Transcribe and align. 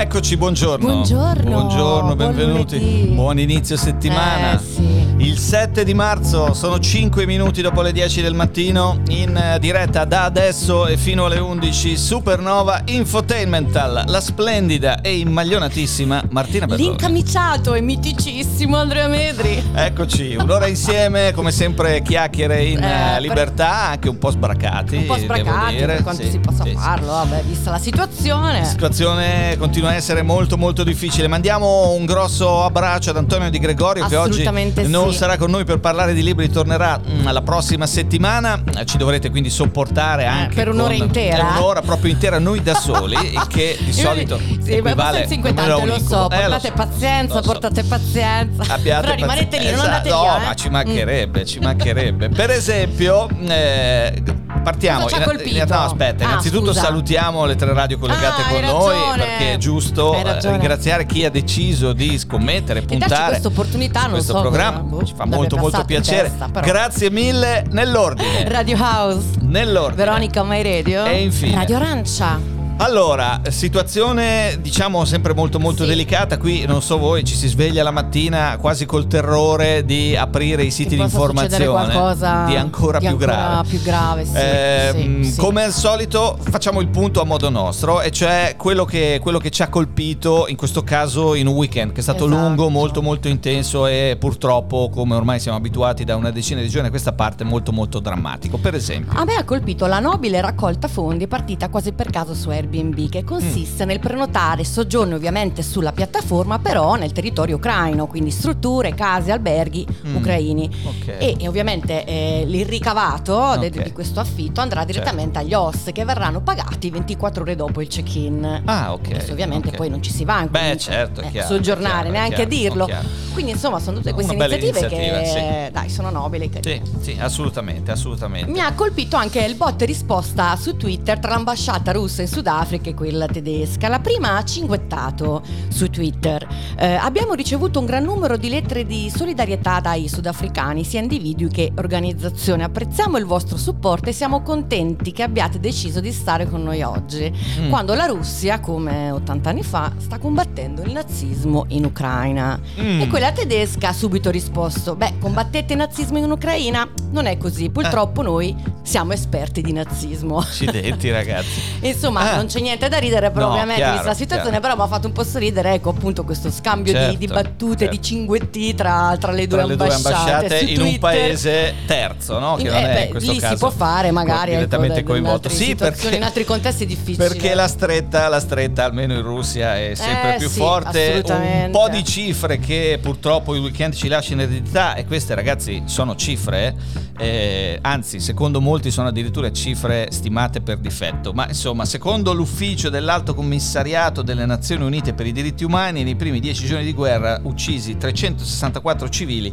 Eccoci, 0.00 0.38
buongiorno. 0.38 0.86
Buongiorno. 0.86 1.50
Buongiorno, 1.50 2.16
benvenuti. 2.16 3.10
Buon 3.12 3.38
inizio 3.38 3.76
settimana. 3.76 4.54
Eh, 4.54 4.58
sì. 4.58 5.08
Il 5.18 5.36
7 5.38 5.84
di 5.84 5.92
marzo 5.92 6.54
sono 6.54 6.78
5 6.78 7.26
minuti 7.26 7.60
dopo 7.60 7.82
le 7.82 7.92
10 7.92 8.22
del 8.22 8.32
mattino 8.32 9.02
in 9.08 9.36
eh, 9.36 9.58
diretta 9.58 10.06
da 10.06 10.24
adesso 10.24 10.86
e 10.86 10.96
fino 10.96 11.26
alle 11.26 11.38
11 11.38 11.98
Supernova 11.98 12.80
Infotainmental, 12.86 14.04
la 14.06 14.20
splendida 14.22 15.02
e 15.02 15.18
immaglionatissima 15.18 16.24
Martina 16.30 16.64
Berloni. 16.64 16.88
L'incamiciato 16.88 17.74
e 17.74 17.82
miticissimo 17.82 18.78
Andrea 18.78 19.06
Medri. 19.08 19.62
Eccoci, 19.74 20.34
un'ora 20.36 20.66
insieme, 20.66 21.32
come 21.34 21.52
sempre 21.52 22.00
chiacchiere 22.00 22.64
in 22.64 22.82
Eh, 22.82 23.16
eh, 23.16 23.20
libertà, 23.20 23.88
anche 23.90 24.08
un 24.08 24.16
po' 24.16 24.30
sbracati. 24.30 24.96
Un 24.96 25.04
po' 25.04 25.18
sbracati 25.18 25.76
per 25.76 26.02
quanto 26.02 26.22
Sì, 26.22 26.30
si 26.30 26.38
possa 26.38 26.64
sì. 26.64 26.72
farlo, 26.74 27.08
vabbè, 27.08 27.42
vista 27.42 27.70
la 27.70 27.78
situazione. 27.78 28.60
La 28.60 28.64
situazione 28.64 29.56
continua 29.58 29.88
a 29.90 29.94
essere 29.94 30.22
molto 30.22 30.56
molto 30.56 30.82
difficile. 30.84 31.26
Mandiamo 31.28 31.90
un 31.92 32.04
grosso 32.04 32.64
abbraccio 32.64 33.10
ad 33.10 33.16
Antonio 33.16 33.50
Di 33.50 33.58
Gregorio 33.58 34.06
che 34.06 34.16
oggi 34.16 34.30
Assolutamente 34.30 34.82
non 34.86 35.10
sì. 35.12 35.18
sarà 35.18 35.36
con 35.36 35.50
noi 35.50 35.64
per 35.64 35.78
parlare 35.80 36.14
di 36.14 36.22
libri, 36.22 36.48
tornerà 36.50 36.98
mm, 36.98 37.28
la 37.28 37.42
prossima 37.42 37.86
settimana. 37.86 38.62
Eh, 38.78 38.84
Ci 38.84 38.96
dovrete 38.96 39.30
quindi 39.30 39.50
sopportare 39.50 40.26
anche 40.26 40.54
per 40.54 40.68
un'ora 40.68 40.94
con- 40.94 41.06
intera? 41.06 41.54
eh, 41.54 41.58
un'ora 41.58 41.82
proprio 41.82 42.10
intera 42.10 42.38
noi 42.38 42.62
da 42.62 42.74
soli, 42.74 43.16
che 43.48 43.76
di 43.80 43.92
solito 43.92 44.38
sì, 44.38 44.72
equivale 44.74 45.24
a 45.24 45.76
un 45.76 45.86
lo 45.86 45.98
so, 45.98 46.30
Eh, 46.30 46.36
lo 46.48 46.50
portate 46.50 46.72
pazienza, 46.72 47.34
lo 47.34 47.42
so. 47.42 47.50
portate 47.50 47.82
pazienza. 47.84 48.74
Abbiate 48.74 49.02
Però 49.02 49.14
rimanete 49.14 49.58
lì, 49.58 49.64
pazienza. 49.64 49.76
non 49.76 49.84
andate 49.84 50.08
Esatto, 50.08 50.22
via. 50.22 50.30
No, 50.32 50.42
eh. 50.42 50.46
ma 50.46 50.54
ci 50.54 50.68
mancherebbe, 50.68 51.44
ci 51.44 51.58
mancherebbe. 51.58 52.28
Per 52.28 52.50
esempio, 52.50 53.28
eh, 53.48 54.22
partiamo. 54.62 55.02
Cosa 55.02 55.16
ci 55.16 55.22
ha 55.22 55.24
colpito? 55.24 55.74
No, 55.74 55.80
aspetta, 55.80 56.24
Ah, 56.24 56.28
innanzitutto 56.28 56.66
scusa. 56.68 56.80
salutiamo 56.82 57.44
le 57.44 57.56
tre 57.56 57.72
radio 57.72 57.98
collegate 57.98 58.42
Ah, 58.42 58.48
con 58.50 58.60
noi 58.60 58.96
perché 59.18 59.52
è 59.54 59.56
giusto 59.56 60.14
eh, 60.14 60.40
ringraziare 60.50 61.06
chi 61.06 61.24
ha 61.24 61.30
deciso 61.30 61.92
di 61.92 62.18
scommettere, 62.18 62.82
puntare 62.82 63.28
questa 63.28 63.48
opportunità, 63.48 63.98
su 64.00 64.04
non 64.06 64.14
questo 64.14 64.32
so 64.34 64.40
programma. 64.40 64.78
boh, 64.80 65.04
ci 65.04 65.14
fa 65.14 65.24
molto 65.26 65.56
molto 65.56 65.80
in 65.80 65.86
piacere. 65.86 66.28
testa. 66.36 66.60
Grazie 66.60 67.10
mille 67.10 67.64
nell'ordine. 67.70 68.44
Radio 68.48 68.76
House. 68.78 69.26
Nell'ordine. 69.40 69.96
Veronica 70.04 70.42
My 70.44 70.62
Radio. 70.62 71.04
E 71.04 71.22
infine. 71.22 71.54
Radio 71.56 71.76
Arancia. 71.76 72.59
Allora, 72.82 73.42
situazione 73.50 74.56
diciamo 74.58 75.04
sempre 75.04 75.34
molto 75.34 75.60
molto 75.60 75.82
Sì. 75.82 75.90
delicata. 75.90 76.38
Qui 76.38 76.64
non 76.66 76.80
so 76.80 76.96
voi, 76.96 77.24
ci 77.24 77.34
si 77.34 77.46
sveglia 77.46 77.82
la 77.82 77.90
mattina 77.90 78.56
quasi 78.58 78.86
col 78.86 79.06
terrore 79.06 79.84
di 79.84 80.16
aprire 80.16 80.62
i 80.62 80.70
siti 80.70 80.96
di 80.96 81.02
informazione 81.02 81.66
qualcosa 81.66 82.46
di 82.46 82.56
ancora 82.56 82.98
di 82.98 83.04
più 83.04 83.14
ancora 83.14 83.32
grave. 83.36 83.68
più 83.68 83.82
grave, 83.82 84.24
sì, 84.24 85.22
sì, 85.24 85.32
sì. 85.32 85.38
Come 85.38 85.64
al 85.64 85.72
solito 85.72 86.38
facciamo 86.40 86.80
il 86.80 86.88
punto 86.88 87.20
a 87.20 87.24
modo 87.24 87.50
nostro, 87.50 88.00
e 88.00 88.10
cioè 88.10 88.54
quello 88.56 88.86
che, 88.86 89.18
quello 89.20 89.36
che 89.38 89.50
ci 89.50 89.60
ha 89.60 89.68
colpito 89.68 90.46
in 90.48 90.56
questo 90.56 90.82
caso 90.82 91.34
in 91.34 91.48
un 91.48 91.54
weekend 91.56 91.92
che 91.92 92.00
è 92.00 92.02
stato 92.02 92.24
Esatto. 92.24 92.40
lungo, 92.40 92.70
molto 92.70 93.02
molto 93.02 93.28
intenso 93.28 93.86
e 93.86 94.16
purtroppo, 94.18 94.88
come 94.88 95.14
ormai 95.14 95.38
siamo 95.38 95.58
abituati 95.58 96.04
da 96.04 96.16
una 96.16 96.30
decina 96.30 96.62
di 96.62 96.68
giorni 96.70 96.86
a 96.86 96.90
questa 96.90 97.12
parte, 97.12 97.44
molto 97.44 97.72
molto 97.72 98.00
drammatico. 98.00 98.56
Per 98.56 98.74
esempio. 98.74 99.18
A 99.20 99.24
me 99.26 99.34
ha 99.34 99.44
colpito 99.44 99.84
la 99.84 99.98
nobile 100.00 100.40
raccolta 100.40 100.88
fondi 100.88 101.26
partita 101.26 101.68
quasi 101.68 101.92
per 101.92 102.08
caso 102.08 102.32
su 102.34 102.48
Airbnb, 102.48 102.68
che 103.08 103.24
consiste 103.24 103.84
nel 103.84 103.98
prenotare 103.98 104.62
soggiorni 104.64 105.14
ovviamente 105.14 105.60
sulla 105.62 105.90
piattaforma, 105.92 106.60
però 106.60 106.94
nel 106.94 107.10
territorio 107.10 107.56
ucraino, 107.56 108.06
quindi 108.06 108.30
strutture, 108.30 108.94
case, 108.94 109.32
alberghi 109.32 109.84
Mm. 110.06 110.14
ucraini. 110.16 110.70
Ok. 110.84 111.06
E, 111.18 111.34
e 111.38 111.48
ovviamente 111.48 112.04
eh, 112.04 112.44
il 112.48 112.64
ricavato 112.66 113.56
de- 113.58 113.66
Ok. 113.66 113.82
di 113.82 113.92
questo 113.92 114.20
affitto 114.20 114.60
andrà 114.60 114.84
direttamente 114.84 115.38
agli 115.40 115.52
host 115.52 115.90
che 115.90 116.04
verranno 116.04 116.40
pagati 116.42 116.90
24 116.90 117.42
ore 117.42 117.56
dopo 117.56 117.80
il 117.80 117.88
check-in. 117.88 118.62
Ah, 118.64 118.92
ok. 118.92 119.06
Adesso 119.10 119.32
ovviamente 119.32 119.68
ok. 119.70 119.76
poi 119.76 119.88
non 119.90 120.00
ci 120.02 120.12
si 120.12 120.24
va 120.24 120.46
Beh, 120.48 120.58
comunque, 120.58 120.78
certo, 120.78 121.20
eh, 121.22 121.30
chiaro, 121.30 121.48
soggiornare, 121.48 121.94
chiaro, 121.94 122.10
neanche 122.10 122.42
a 122.42 122.46
chiaro, 122.46 122.50
dirlo. 122.50 122.84
è 122.84 122.88
chiaro. 122.88 123.08
Quindi 123.32 123.52
insomma 123.52 123.80
sono 123.80 123.96
tutte 123.96 124.12
queste 124.12 124.34
Una 124.34 124.46
iniziative, 124.46 124.86
che 124.88 125.70
dai, 125.72 125.88
sono 125.88 126.10
nobili. 126.10 126.50
Sì, 126.60 126.80
sì, 127.00 127.16
assolutamente, 127.18 127.90
assolutamente. 127.90 128.50
mi 128.50 128.60
ha 128.60 128.72
colpito 128.74 129.16
anche 129.16 129.40
il 129.40 129.54
bot 129.56 129.80
risposta 129.82 130.56
su 130.56 130.76
Twitter 130.76 131.18
tra 131.18 131.30
l'ambasciata 131.32 131.92
russa 131.92 132.22
in 132.22 132.28
Sudafrica 132.28 132.58
e 132.68 132.94
quella 132.94 133.26
tedesca. 133.26 133.88
La 133.88 134.00
prima 134.00 134.36
ha 134.36 134.44
cinguettato 134.44 135.42
su 135.68 135.88
Twitter. 135.88 136.46
Eh, 136.76 136.94
abbiamo 136.94 137.34
ricevuto 137.34 137.78
un 137.78 137.86
gran 137.86 138.04
numero 138.04 138.36
di 138.36 138.48
lettere 138.48 138.84
di 138.84 139.10
solidarietà 139.14 139.80
dai 139.80 140.08
sudafricani, 140.08 140.84
sia 140.84 141.00
individui 141.00 141.48
che 141.48 141.72
organizzazioni. 141.76 142.62
Apprezziamo 142.62 143.16
il 143.16 143.24
vostro 143.24 143.56
supporto 143.56 144.10
e 144.10 144.12
siamo 144.12 144.42
contenti 144.42 145.12
che 145.12 145.22
abbiate 145.22 145.58
deciso 145.58 146.00
di 146.00 146.12
stare 146.12 146.48
con 146.48 146.62
noi 146.62 146.82
oggi, 146.82 147.32
Mm. 147.60 147.68
quando 147.70 147.94
la 147.94 148.06
Russia, 148.06 148.60
come 148.60 149.10
80 149.10 149.50
anni 149.50 149.62
fa, 149.62 149.92
sta 149.96 150.18
combattendo 150.18 150.82
il 150.82 150.92
nazismo 150.92 151.64
in 151.68 151.84
Ucraina. 151.86 152.58
Mm. 152.80 153.00
E 153.00 153.06
quella 153.08 153.32
tedesca 153.32 153.88
ha 153.88 153.92
subito 153.92 154.30
risposto: 154.30 154.94
Beh, 154.94 155.14
combattete 155.18 155.72
il 155.72 155.78
nazismo 155.78 156.18
in 156.18 156.30
Ucraina? 156.30 156.88
Non 157.10 157.26
è 157.26 157.36
così, 157.38 157.64
Eh. 157.64 157.70
purtroppo 157.70 158.22
noi 158.22 158.54
siamo 158.82 159.12
esperti 159.12 159.60
di 159.62 159.72
nazismo. 159.72 160.38
Accidenti, 160.38 161.10
ragazzi. 161.10 161.60
Insomma, 161.86 162.20
Ah. 162.20 162.34
Non 162.40 162.46
c'è 162.48 162.60
niente 162.60 162.88
da 162.88 162.98
ridere, 162.98 163.30
però 163.30 163.46
No, 163.46 163.52
ovviamente 163.52 163.82
chiaro, 163.82 164.04
la 164.04 164.14
situazione, 164.14 164.58
chiaro. 164.58 164.60
però 164.60 164.76
mi 164.76 164.82
ha 164.82 164.86
fatto 164.94 165.06
un 165.06 165.12
po' 165.12 165.24
sorridere, 165.24 165.74
ecco 165.74 165.90
appunto 165.90 166.24
questo 166.24 166.50
scambio 166.50 166.92
di- 166.92 166.98
Certo, 166.98 167.16
di, 167.18 167.26
battute, 167.26 167.78
certo. 167.84 167.94
di 167.96 168.02
cinguetti 168.02 168.74
tra, 168.74 169.16
tra 169.18 169.32
le 169.32 169.46
due 169.46 169.58
Tra 169.58 169.66
le 169.66 169.76
due 169.76 169.92
ambasciate, 169.92 170.30
ambasciate 170.46 170.58
in 170.70 170.80
un 170.80 170.98
paese 170.98 171.74
terzo, 171.86 172.38
no? 172.38 172.56
Che 172.56 172.62
In- 172.62 172.68
non 172.68 172.76
eh, 172.76 172.90
è 172.90 172.94
beh, 172.94 173.04
in 173.04 173.10
questo 173.10 173.32
lì 173.32 173.38
caso 173.38 173.52
si 173.54 173.58
può 173.58 173.70
fare 173.70 174.10
magari 174.10 174.50
ecco, 174.50 174.58
direttamente 174.60 175.00
in 175.00 175.04
coinvolto. 175.06 175.48
Sì, 175.48 175.74
perché 175.74 176.14
in 176.16 176.22
altri 176.22 176.44
contesti 176.44 176.86
difficili. 176.86 177.16
Perché 177.28 177.54
la 177.54 177.68
stretta, 177.68 178.28
la 178.28 178.40
stretta 178.40 178.84
almeno 178.84 179.14
in 179.14 179.22
Russia 179.22 179.76
è 179.76 179.92
sempre 179.94 180.34
Eh, 180.34 180.38
più 180.38 180.48
sì, 180.48 180.58
forte. 180.58 181.22
Un 181.26 181.68
po' 181.70 181.88
di 181.88 182.04
cifre 182.04 182.58
che 182.58 182.98
purtroppo 183.00 183.54
il 183.54 183.62
weekend 183.62 183.94
ci 183.94 184.08
lascia 184.08 184.32
in 184.32 184.40
eredità 184.40 184.94
e 184.94 185.04
queste 185.06 185.34
ragazzi 185.34 185.82
sono 185.86 186.16
cifre, 186.16 186.74
eh, 187.18 187.78
anzi 187.82 188.20
secondo 188.20 188.60
molti 188.60 188.90
sono 188.90 189.08
addirittura 189.08 189.50
cifre 189.52 190.08
stimate 190.10 190.60
per 190.60 190.78
difetto, 190.78 191.32
ma 191.32 191.46
insomma 191.48 191.84
secondo 191.84 192.29
l'ufficio 192.32 192.88
dell'Alto 192.88 193.34
Commissariato 193.34 194.22
delle 194.22 194.46
Nazioni 194.46 194.84
Unite 194.84 195.12
per 195.14 195.26
i 195.26 195.32
diritti 195.32 195.64
umani 195.64 196.02
nei 196.02 196.16
primi 196.16 196.40
dieci 196.40 196.66
giorni 196.66 196.84
di 196.84 196.92
guerra 196.92 197.40
uccisi 197.42 197.96
364 197.96 199.08
civili 199.08 199.52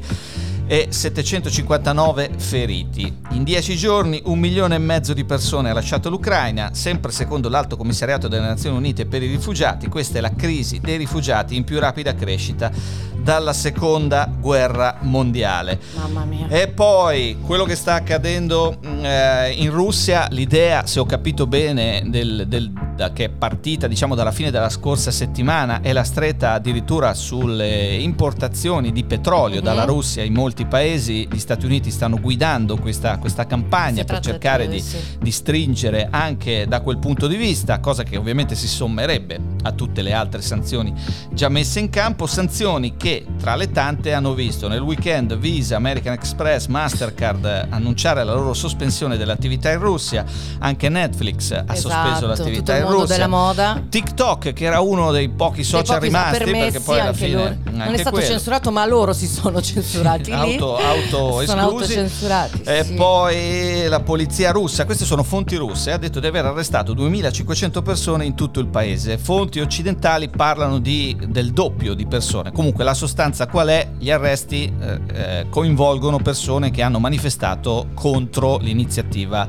e 0.68 0.88
759 0.90 2.32
feriti. 2.38 3.12
In 3.32 3.44
dieci 3.44 3.76
giorni 3.76 4.22
un 4.26 4.38
milione 4.40 4.76
e 4.76 4.80
mezzo 4.80 5.14
di 5.14 5.24
persone 5.26 5.70
ha 5.70 5.74
lasciato 5.74 6.10
l'Ucraina, 6.10 6.72
sempre 6.74 7.12
secondo 7.12 7.50
l'Alto 7.50 7.78
Commissariato 7.78 8.28
delle 8.28 8.46
Nazioni 8.46 8.76
Unite 8.78 9.06
per 9.06 9.24
i 9.24 9.28
rifugiati, 9.28 9.88
questa 9.88 10.18
è 10.18 10.22
la 10.22 10.34
crisi 10.36 10.80
dei 10.80 10.98
rifugiati 10.98 11.56
in 11.56 11.64
più 11.64 11.80
rapida 11.80 12.14
crescita 12.14 12.72
dalla 13.18 13.54
seconda 13.54 14.30
guerra 14.40 14.98
mondiale. 15.02 15.80
Mamma 15.96 16.24
mia. 16.26 16.48
E 16.50 16.68
poi 16.70 17.38
quello 17.46 17.66
che 17.66 17.76
sta 17.76 17.96
accadendo 17.96 18.78
mh, 18.82 19.06
eh, 19.06 19.52
in 19.58 19.72
Russia, 19.72 20.28
l'idea, 20.32 20.86
se 20.86 21.00
ho 21.00 21.06
capito 21.06 21.48
bene, 21.48 22.04
del- 22.06 22.46
del- 22.48 22.72
da- 22.98 23.14
che 23.14 23.26
è 23.26 23.30
partita 23.30 23.88
diciamo 23.88 24.16
dalla 24.16 24.32
fine 24.32 24.52
della 24.52 24.70
scorsa 24.70 25.12
settimana 25.12 25.80
è 25.82 25.94
la 25.94 26.04
stretta 26.04 26.54
addirittura 26.54 27.14
sulle 27.14 27.96
importazioni 27.96 28.92
di 28.92 29.04
petrolio 29.06 29.60
Mhm. 29.60 29.64
dalla 29.64 29.84
Russia 29.86 30.24
in 30.24 30.34
molti 30.34 30.66
paesi. 30.66 31.28
Gli 31.32 31.38
Stati 31.38 31.66
Uniti 31.66 31.92
stanno 31.92 32.20
guidando 32.20 32.76
questa, 32.78 33.18
questa 33.20 33.46
campagna 33.46 34.00
Si 34.00 34.06
per 34.06 34.20
cercare 34.20 34.68
di- 34.68 34.84
di, 35.20 35.32
stringere 35.32 36.08
anche 36.10 36.66
da 36.68 36.82
quel 36.82 36.98
punto 36.98 37.28
di 37.28 37.36
vista, 37.36 37.80
cosa 37.80 38.02
che 38.04 38.18
ovviamente 38.18 38.56
si 38.56 38.68
sommerebbe 38.68 39.40
a 39.64 39.72
tutte 39.72 40.02
le 40.02 40.14
altre 40.14 40.42
sanzioni 40.42 40.94
già 41.32 41.50
messe 41.50 41.80
in 41.80 41.90
campo, 41.90 42.26
sanzioni 42.26 42.96
che 42.98 43.26
tra 43.40 43.56
le 43.56 43.70
tante 43.72 44.14
hanno 44.14 44.34
visto 44.34 44.68
nel 44.68 44.82
weekend 44.82 45.38
Visa, 45.38 45.76
American 45.76 46.14
Express, 46.14 46.66
Mastercard 46.68 47.68
annunciare 47.70 48.24
la 48.24 48.34
loro 48.34 48.54
sospensione 48.54 49.18
dell'attività 49.18 49.72
in 49.72 49.80
Russia, 49.80 50.26
anche 50.60 50.90
Netflix 50.90 51.52
ha 51.52 51.64
Esatto, 51.68 51.76
sospeso 51.90 52.26
l'attività 52.28 52.78
in 52.78 52.86
mondo 52.88 53.02
Russia. 53.02 53.16
della 53.16 53.28
moda. 53.28 53.84
TikTok, 53.88 54.54
che 54.54 54.66
era 54.66 54.80
uno 54.80 55.12
dei 55.12 55.30
pochi 55.30 55.64
social 55.64 56.00
Dei 56.00 56.10
pochi 56.10 56.44
rimasti, 56.44 56.52
perché 56.52 56.80
poi 56.80 57.00
alla 57.00 57.14
fine 57.14 57.36
loro. 57.36 57.56
non 57.72 57.94
è 57.94 57.98
stato 57.98 58.12
quello. 58.12 58.28
censurato, 58.28 58.72
ma 58.72 58.86
loro 58.86 59.14
si 59.14 59.28
sono 59.28 59.62
censurati. 59.62 60.32
Auto, 60.32 60.78
auto 60.78 61.46
sono 61.46 61.62
autocensurati. 61.62 62.62
E 62.64 62.84
sì. 62.84 62.94
poi 62.94 63.88
la 63.88 64.00
polizia 64.02 64.52
russa, 64.52 64.86
queste 64.86 65.06
sono 65.06 65.24
fonti 65.24 65.56
russe, 65.56 65.92
ha 65.92 65.98
detto 65.98 66.20
di 66.20 66.28
aver 66.28 66.46
arrestato 66.46 66.94
2500 66.94 67.82
persone 67.82 68.26
in 68.26 68.36
tutto 68.36 68.60
il 68.60 68.68
paese. 68.68 69.18
Fonti 69.18 69.60
occidentali 69.60 70.30
parlano 70.30 70.80
di, 70.80 71.16
del 71.28 71.52
doppio 71.52 71.94
di 71.94 72.06
persone. 72.06 72.52
Comunque 72.52 72.84
la 72.84 72.94
sostanza 72.94 73.48
qual 73.48 73.68
è? 73.68 73.90
Gli 73.98 74.12
arresti 74.12 74.72
eh, 74.80 75.00
eh, 75.14 75.46
coinvolgono 75.50 76.18
persone 76.18 76.72
che 76.72 76.82
hanno 76.82 77.00
manifestato 77.00 77.90
contro 77.94 78.58
l'iniziativa 78.58 79.48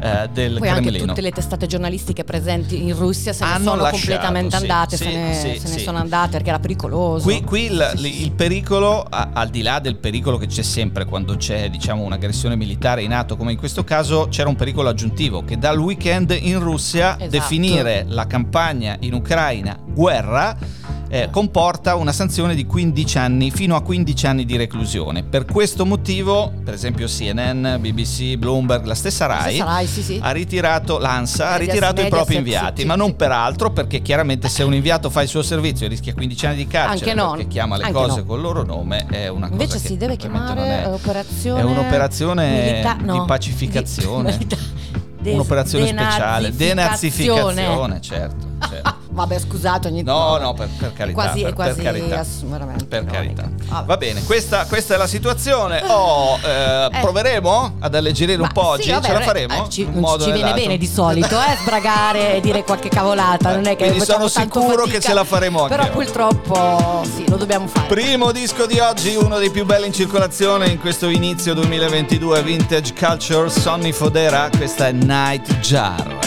eh, 0.00 0.28
del 0.32 0.58
Poi 0.58 0.68
anche 0.68 0.80
Cremlino. 0.82 1.06
tutte 1.06 1.20
le 1.20 1.30
testate 1.30 1.66
giornalistiche 1.66 2.24
presenti 2.24 2.82
in 2.82 2.96
Russia 2.96 3.32
se 3.32 3.44
ne 3.44 3.50
Hanno 3.50 3.70
sono 3.70 3.82
lasciato, 3.82 3.96
completamente 3.96 4.56
sì, 4.56 4.62
andate, 4.62 4.96
sì, 4.96 5.04
se 5.04 5.10
ne, 5.10 5.34
sì, 5.34 5.58
se 5.66 5.74
ne 5.74 5.78
sono 5.78 5.98
andate 5.98 6.30
perché 6.30 6.48
era 6.48 6.58
pericoloso. 6.58 7.24
Qui, 7.24 7.42
qui 7.42 7.64
il, 7.66 7.92
il 8.02 8.32
pericolo, 8.32 9.06
al 9.10 9.48
di 9.48 9.62
là 9.62 9.78
del 9.78 9.96
pericolo 9.96 10.38
che 10.38 10.46
c'è 10.46 10.62
sempre 10.62 11.04
quando 11.04 11.36
c'è 11.36 11.68
diciamo, 11.70 12.02
un'aggressione 12.02 12.56
militare 12.56 13.02
in 13.02 13.12
atto, 13.12 13.36
come 13.36 13.52
in 13.52 13.58
questo 13.58 13.84
caso, 13.84 14.28
c'era 14.30 14.48
un 14.48 14.56
pericolo 14.56 14.88
aggiuntivo 14.88 15.44
che 15.44 15.58
dal 15.58 15.78
weekend 15.78 16.36
in 16.40 16.58
Russia 16.60 17.16
Esatto. 17.16 17.30
definire 17.30 18.04
la 18.08 18.26
campagna 18.26 18.96
in 19.00 19.14
Ucraina 19.14 19.78
guerra 19.86 20.56
eh, 21.12 21.28
comporta 21.30 21.96
una 21.96 22.12
sanzione 22.12 22.54
di 22.54 22.64
15 22.64 23.18
anni, 23.18 23.50
fino 23.50 23.74
a 23.74 23.82
15 23.82 24.26
anni 24.28 24.44
di 24.44 24.56
reclusione. 24.56 25.24
Per 25.24 25.44
questo 25.44 25.84
motivo, 25.84 26.52
per 26.64 26.72
esempio 26.72 27.08
CNN, 27.08 27.76
BBC, 27.80 28.36
Bloomberg, 28.36 28.84
la 28.84 28.94
stessa 28.94 29.26
RAI, 29.26 29.54
Stessa 29.54 29.64
Rai, 29.64 29.86
sì, 29.88 30.02
sì. 30.02 30.18
ha 30.22 30.30
ritirato 30.30 30.98
l'ANSA, 30.98 31.50
ha 31.50 31.56
ritirato 31.56 32.00
i 32.00 32.08
propri 32.08 32.36
inviati, 32.36 32.84
ma 32.84 32.94
non 32.94 33.16
per 33.16 33.32
altro, 33.32 33.72
perché 33.72 34.00
chiaramente 34.02 34.48
se 34.48 34.62
un 34.62 34.72
inviato 34.72 35.10
fa 35.10 35.22
il 35.22 35.28
suo 35.28 35.42
servizio 35.42 35.86
e 35.86 35.88
rischia 35.88 36.14
15 36.14 36.46
anni 36.46 36.56
di 36.56 36.66
carcere 36.68 37.10
Anche 37.10 37.14
no, 37.22 37.30
perché 37.32 37.48
chiama 37.48 37.76
le 37.76 37.82
anche 37.82 37.94
cose 37.94 38.20
no. 38.20 38.24
col 38.26 38.40
loro 38.40 38.62
nome, 38.64 39.06
è 39.10 39.26
una 39.26 39.48
cosa 39.48 39.62
Invece 39.62 39.78
si 39.80 39.96
deve 39.96 40.14
chiamare 40.16 40.82
è- 40.84 40.86
operazione 40.88 41.60
è 41.60 41.64
un'operazione 41.64 42.72
milita- 42.72 42.96
di 43.12 43.22
pacificazione. 43.26 44.38
di- 45.20 45.32
un'operazione 45.32 45.88
speciale, 45.88 46.54
denazificazione, 46.54 48.00
certo. 48.00 48.49
Certo. 48.68 48.98
Vabbè, 49.12 49.40
scusate, 49.40 49.88
ogni 49.88 50.02
No, 50.04 50.36
no, 50.38 50.54
per, 50.54 50.68
per 50.78 50.92
carità. 50.92 51.20
È 51.20 51.24
quasi, 51.24 51.40
per, 51.42 51.50
è 51.50 51.52
quasi 51.54 51.74
per 51.74 51.84
carità. 51.84 52.18
ass- 52.20 52.44
Per 52.88 53.04
carità. 53.06 53.50
Vabbè. 53.68 53.86
Va 53.86 53.96
bene, 53.96 54.22
questa, 54.24 54.66
questa 54.66 54.94
è 54.94 54.96
la 54.96 55.06
situazione. 55.08 55.82
Oh, 55.90 56.38
eh, 56.44 56.84
Eh. 56.92 57.00
proveremo 57.00 57.76
ad 57.80 57.94
alleggerire 57.94 58.40
un 58.40 58.48
po' 58.52 58.76
sì, 58.76 58.82
oggi? 58.82 58.90
vabbè, 58.92 59.06
Ce 59.06 59.12
la 59.12 59.20
eh, 59.20 59.24
faremo? 59.24 59.68
Ci, 59.68 59.88
ci 60.20 60.32
viene 60.32 60.52
bene 60.54 60.78
di 60.78 60.86
solito, 60.86 61.36
eh, 61.40 61.56
sbragare 61.60 62.36
e 62.36 62.40
dire 62.40 62.62
qualche 62.62 62.88
cavolata. 62.88 63.54
Non 63.54 63.66
è 63.66 63.74
che 63.76 63.86
Quindi 63.86 64.04
sono 64.04 64.28
tanto 64.30 64.60
sicuro 64.60 64.82
fatica, 64.84 64.98
che 64.98 65.04
ce 65.04 65.12
la 65.14 65.24
faremo 65.24 65.62
anche 65.62 65.74
Però 65.74 65.82
oggi. 65.82 65.92
purtroppo 65.92 67.02
sì, 67.14 67.28
lo 67.28 67.36
dobbiamo 67.36 67.66
fare. 67.66 67.86
Primo 67.88 68.30
disco 68.32 68.66
di 68.66 68.78
oggi, 68.78 69.16
uno 69.16 69.38
dei 69.38 69.50
più 69.50 69.64
belli 69.66 69.86
in 69.86 69.92
circolazione 69.92 70.68
in 70.68 70.78
questo 70.78 71.08
inizio 71.08 71.52
2022, 71.54 72.42
Vintage 72.44 72.94
Culture, 72.94 73.50
Sonny 73.50 73.90
Fodera, 73.92 74.48
questa 74.56 74.86
è 74.86 74.92
Night 74.92 75.58
Jar. 75.58 76.19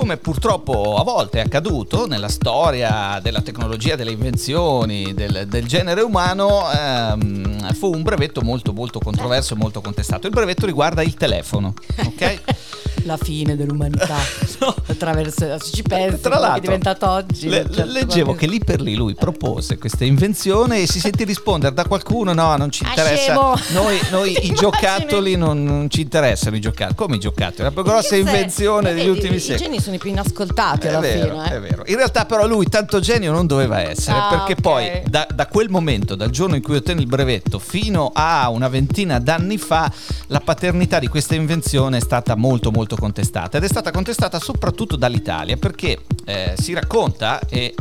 come 0.00 0.16
purtroppo 0.16 0.96
a 0.96 1.02
volte 1.02 1.40
è 1.40 1.42
accaduto 1.42 2.06
nella 2.06 2.30
storia 2.30 3.20
della 3.20 3.42
tecnologia, 3.42 3.96
delle 3.96 4.12
invenzioni, 4.12 5.12
del, 5.12 5.44
del 5.46 5.66
genere 5.66 6.00
umano, 6.00 6.72
ehm, 6.72 7.74
fu 7.74 7.92
un 7.92 8.02
brevetto 8.02 8.40
molto 8.40 8.72
molto 8.72 8.98
controverso 8.98 9.52
e 9.52 9.58
molto 9.58 9.82
contestato. 9.82 10.26
Il 10.26 10.32
brevetto 10.32 10.64
riguarda 10.64 11.02
il 11.02 11.12
telefono, 11.16 11.74
ok? 11.98 12.40
La 13.04 13.16
fine 13.16 13.56
dell'umanità. 13.56 14.16
No. 14.60 14.74
Attraverso, 14.88 15.58
ci 15.58 15.80
pensi, 15.82 16.20
Tra 16.20 16.38
l'altro, 16.38 16.58
è 16.58 16.60
diventato 16.60 17.08
oggi. 17.08 17.48
le- 17.48 17.64
certo, 17.72 17.82
leggevo 17.90 18.34
che 18.34 18.46
lì 18.46 18.58
per 18.62 18.82
lì 18.82 18.94
lui 18.94 19.14
propose 19.14 19.78
questa 19.78 20.04
invenzione 20.04 20.82
e 20.82 20.86
si 20.86 21.00
sentì 21.00 21.24
rispondere 21.24 21.72
da 21.74 21.86
qualcuno: 21.86 22.34
no, 22.34 22.54
non 22.58 22.70
ci 22.70 22.84
Ah, 22.84 22.88
interessa. 22.90 23.32
Noi, 23.70 23.98
noi 24.10 24.36
i 24.46 24.52
giocattoli 24.52 25.36
non, 25.36 25.64
non 25.64 25.88
ci 25.88 26.02
interessano 26.02 26.56
i 26.56 26.60
giocattoli. 26.60 26.94
Come 26.94 27.16
i 27.16 27.18
giocattoli? 27.20 27.62
La 27.62 27.70
più 27.70 27.82
grossa 27.82 28.16
invenzione 28.16 28.90
eh, 28.90 28.92
degli 28.92 29.04
vedi, 29.06 29.16
ultimi 29.16 29.36
I 29.36 29.40
secoli. 29.40 29.64
geni 29.64 29.80
sono 29.80 29.94
i 29.96 29.98
più 29.98 30.10
inascoltati 30.10 30.88
alla 30.88 30.98
È 30.98 31.00
vero, 31.00 31.40
fine. 31.40 31.50
eh. 31.52 31.56
è 31.56 31.60
vero. 31.60 31.82
In 31.86 31.96
realtà, 31.96 32.26
però, 32.26 32.46
lui 32.46 32.66
tanto 32.66 33.00
genio 33.00 33.32
non 33.32 33.46
doveva 33.46 33.80
essere 33.80 34.18
Ah, 34.18 34.28
perché 34.28 34.52
ok. 34.52 34.60
poi 34.60 35.02
da, 35.08 35.26
da 35.32 35.46
quel 35.46 35.70
momento, 35.70 36.14
dal 36.16 36.28
giorno 36.30 36.54
in 36.56 36.60
cui 36.62 36.76
ottenne 36.76 37.00
il 37.00 37.06
brevetto, 37.06 37.58
fino 37.58 38.10
a 38.12 38.50
una 38.50 38.68
ventina 38.68 39.18
d'anni 39.18 39.56
fa, 39.56 39.90
la 40.26 40.40
paternità 40.40 40.98
di 40.98 41.06
questa 41.08 41.34
invenzione 41.34 41.96
è 41.96 42.00
stata 42.00 42.34
molto, 42.34 42.70
molto 42.70 42.89
contestata. 42.96 43.58
Ed 43.58 43.64
è 43.64 43.68
stata 43.68 43.90
contestata 43.90 44.38
soprattutto 44.38 44.96
dall'Italia 44.96 45.56
perché 45.56 45.98
eh, 46.24 46.54
si 46.56 46.72
racconta 46.72 47.40
e. 47.48 47.74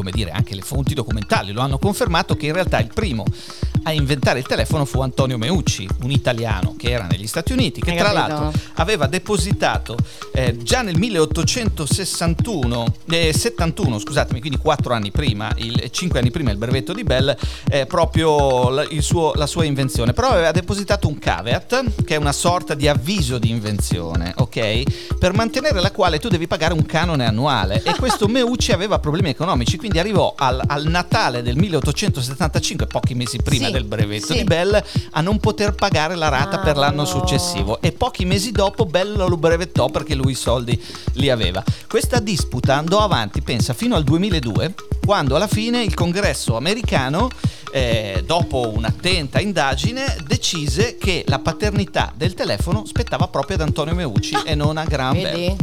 Come 0.00 0.12
dire, 0.12 0.30
anche 0.30 0.54
le 0.54 0.62
fonti 0.62 0.94
documentali 0.94 1.52
lo 1.52 1.60
hanno 1.60 1.76
confermato 1.76 2.34
che 2.34 2.46
in 2.46 2.54
realtà 2.54 2.80
il 2.80 2.88
primo 2.90 3.26
a 3.82 3.92
inventare 3.92 4.38
il 4.38 4.46
telefono 4.46 4.84
fu 4.84 5.00
Antonio 5.00 5.38
Meucci, 5.38 5.88
un 6.02 6.10
italiano 6.10 6.74
che 6.76 6.90
era 6.90 7.06
negli 7.06 7.26
Stati 7.26 7.52
Uniti, 7.52 7.80
che 7.80 7.94
tra 7.94 8.12
l'altro 8.12 8.52
aveva 8.74 9.06
depositato 9.06 9.96
eh, 10.32 10.56
già 10.62 10.82
nel 10.82 10.98
1861, 10.98 12.94
eh, 13.10 13.32
71, 13.32 13.98
scusatemi, 13.98 14.40
quindi 14.40 14.58
4 14.58 14.92
anni 14.94 15.10
prima, 15.10 15.52
il, 15.56 15.88
5 15.90 16.18
anni 16.18 16.30
prima 16.30 16.50
il 16.50 16.56
brevetto 16.56 16.92
di 16.92 17.04
Bell, 17.04 17.34
eh, 17.70 17.86
proprio 17.86 18.68
la, 18.68 18.82
il 18.82 19.02
suo- 19.02 19.32
la 19.34 19.46
sua 19.46 19.64
invenzione. 19.64 20.12
Però 20.12 20.28
aveva 20.28 20.50
depositato 20.50 21.08
un 21.08 21.18
caveat, 21.18 22.04
che 22.04 22.14
è 22.14 22.18
una 22.18 22.32
sorta 22.32 22.74
di 22.74 22.88
avviso 22.88 23.38
di 23.38 23.50
invenzione, 23.50 24.32
ok? 24.36 25.16
Per 25.18 25.32
mantenere 25.32 25.80
la 25.80 25.90
quale 25.90 26.18
tu 26.18 26.28
devi 26.28 26.46
pagare 26.46 26.74
un 26.74 26.84
canone 26.84 27.26
annuale. 27.26 27.82
E 27.82 27.94
questo 27.96 28.28
Meucci 28.30 28.72
aveva 28.72 28.98
problemi 28.98 29.30
economici, 29.30 29.78
quindi 29.78 29.89
arrivò 29.98 30.34
al, 30.36 30.62
al 30.66 30.84
Natale 30.86 31.42
del 31.42 31.56
1875, 31.56 32.86
pochi 32.86 33.14
mesi 33.14 33.38
prima 33.42 33.66
Sì, 33.66 33.72
del 33.72 33.84
brevetto 33.84 34.26
sì. 34.32 34.38
di 34.38 34.44
Bell, 34.44 34.82
a 35.12 35.20
non 35.20 35.38
poter 35.38 35.74
pagare 35.74 36.14
la 36.14 36.28
rata 36.28 36.58
per 36.58 36.76
l'anno 36.76 37.04
Cavolo. 37.04 37.26
successivo 37.26 37.80
e 37.80 37.92
pochi 37.92 38.24
mesi 38.24 38.52
dopo 38.52 38.86
Bell 38.86 39.16
lo 39.16 39.36
brevettò 39.36 39.88
perché 39.88 40.14
lui 40.14 40.32
i 40.32 40.36
soldi 40.36 40.80
li 41.14 41.30
aveva. 41.30 41.62
Questa 41.88 42.20
disputa 42.20 42.76
andò 42.76 43.00
avanti, 43.00 43.42
pensa, 43.42 43.72
fino 43.74 43.94
al 43.96 44.04
2002, 44.04 44.74
quando 45.04 45.36
alla 45.36 45.48
fine 45.48 45.82
il 45.82 45.94
congresso 45.94 46.56
americano, 46.56 47.28
eh, 47.72 48.22
dopo 48.26 48.70
un'attenta 48.74 49.40
indagine, 49.40 50.16
decise 50.26 50.96
che 50.98 51.24
la 51.26 51.38
paternità 51.38 52.12
del 52.16 52.34
telefono 52.34 52.84
spettava 52.84 53.28
proprio 53.28 53.56
ad 53.56 53.62
Antonio 53.62 53.94
Meucci 53.94 54.36
e 54.44 54.54
non 54.54 54.76
a 54.76 54.84
Graham 54.84 55.20
Bell? 55.20 55.56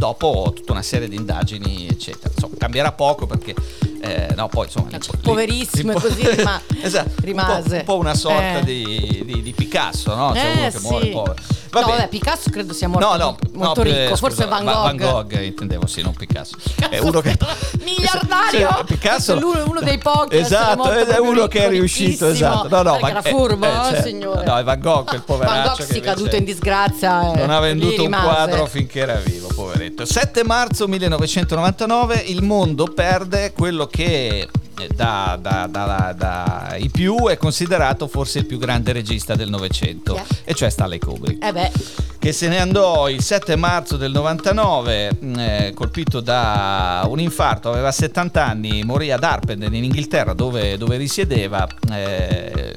Dopo 0.00 0.50
tutta 0.54 0.72
una 0.72 0.80
serie 0.80 1.08
di 1.08 1.16
indagini, 1.16 1.86
eccetera. 1.86 2.32
Insomma, 2.34 2.54
cambierà 2.56 2.90
poco 2.92 3.26
perché, 3.26 3.54
eh, 4.00 4.34
no, 4.34 4.48
poi 4.48 4.66
insomma. 4.66 4.88
lì- 4.90 4.98
Poverissimo, 5.22 5.92
e 5.92 6.00
così 6.00 6.28
rima- 6.28 6.60
esatto, 6.82 7.10
rimase. 7.22 7.60
Un 7.60 7.68
po', 7.68 7.74
un 7.76 7.84
po' 7.84 7.96
una 7.98 8.14
sorta 8.14 8.58
Eh. 8.58 8.64
di, 8.64 9.22
di- 9.24 9.42
di 9.42 9.52
Picasso, 9.52 10.14
no? 10.14 10.32
Cioè 10.34 10.44
Eh, 10.44 10.58
uno 10.60 10.68
che 10.70 10.78
muore 10.80 11.04
sì. 11.04 11.10
povero. 11.10 11.34
no, 11.72 11.80
bene. 11.80 11.86
vabbè, 11.92 12.08
Picasso 12.08 12.50
credo 12.50 12.72
sia 12.72 12.88
morto 12.88 13.06
No, 13.06 13.16
no, 13.16 13.36
molto 13.52 13.82
no, 13.84 13.88
eh, 13.88 14.02
ricco, 14.04 14.16
forse 14.16 14.42
scusa, 14.42 14.48
Van 14.48 14.64
Va- 14.64 14.72
Gogh. 14.72 14.82
Van 14.82 14.96
Gogh, 14.96 15.32
intendevo, 15.42 15.86
sì, 15.86 16.02
non 16.02 16.14
Picasso. 16.14 16.56
È 16.76 16.88
Cazzo, 16.88 17.06
uno 17.06 17.20
che 17.20 17.36
miliardario! 17.84 18.68
Sì, 18.80 18.84
Picasso 18.94 19.32
è 19.34 19.42
uno- 19.42 19.64
uno 19.68 19.80
dei 19.80 19.98
pochi 19.98 20.36
Esatto, 20.36 20.90
è 20.90 21.18
uno 21.18 21.46
che 21.46 21.64
è 21.64 21.68
riuscito, 21.68 22.26
esatto. 22.28 22.68
No, 22.68 22.82
no, 22.82 22.92
Perché 22.98 23.10
era 23.10 23.22
eh, 23.22 23.30
furbo, 23.30 23.66
eh, 23.66 23.68
eh, 23.68 23.72
certo. 23.92 24.08
signore. 24.08 24.44
No, 24.44 24.56
è 24.58 24.64
Van 24.64 24.80
Gogh, 24.80 25.04
quel 25.08 25.22
poveraccio 25.22 25.54
Van 25.58 25.66
Gogh 25.68 25.76
che 25.76 25.82
sì, 25.84 25.92
invece- 25.96 26.14
caduto 26.14 26.36
in 26.36 26.44
disgrazia. 26.44 27.32
eh, 27.32 27.38
non 27.38 27.50
ha 27.50 27.60
venduto 27.60 28.02
un 28.02 28.10
quadro 28.10 28.66
finché 28.66 29.00
era 29.00 29.14
vivo, 29.16 29.48
poveretto. 29.54 30.04
7 30.04 30.44
marzo 30.44 30.86
1999 30.88 32.16
il 32.26 32.42
mondo 32.42 32.84
perde 32.84 33.52
quello 33.52 33.86
che 33.90 34.48
eh, 34.78 34.88
da, 34.94 35.38
da- 35.40 35.66
da- 35.70 36.14
da- 36.16 36.76
i 36.78 36.88
più 36.88 37.26
è 37.28 37.36
considerato 37.36 38.06
forse 38.08 38.38
il 38.38 38.46
più 38.46 38.56
grande 38.58 38.92
regista 38.92 39.34
del 39.34 39.50
Novecento, 39.50 40.14
Yeah. 40.14 40.26
e 40.44 40.54
cioè 40.54 40.70
Stanley 40.70 40.98
Kubrick 40.98 41.44
Eh 41.44 41.70
che 42.18 42.32
se 42.32 42.48
ne 42.48 42.58
andò 42.60 43.08
il 43.08 43.22
7 43.22 43.56
marzo 43.56 43.96
del 43.96 44.10
99, 44.12 45.10
mh, 45.18 45.38
eh, 45.38 45.72
colpito 45.74 46.20
da 46.20 47.04
un 47.08 47.18
infarto, 47.18 47.70
aveva 47.70 47.90
70 47.90 48.44
anni, 48.46 48.82
morì 48.84 49.10
ad 49.10 49.24
Arpenden 49.24 49.74
in 49.74 49.84
Inghilterra 49.84 50.34
dove, 50.34 50.76
dove 50.76 50.96
risiedeva. 50.98 51.66
eh, 51.92 52.74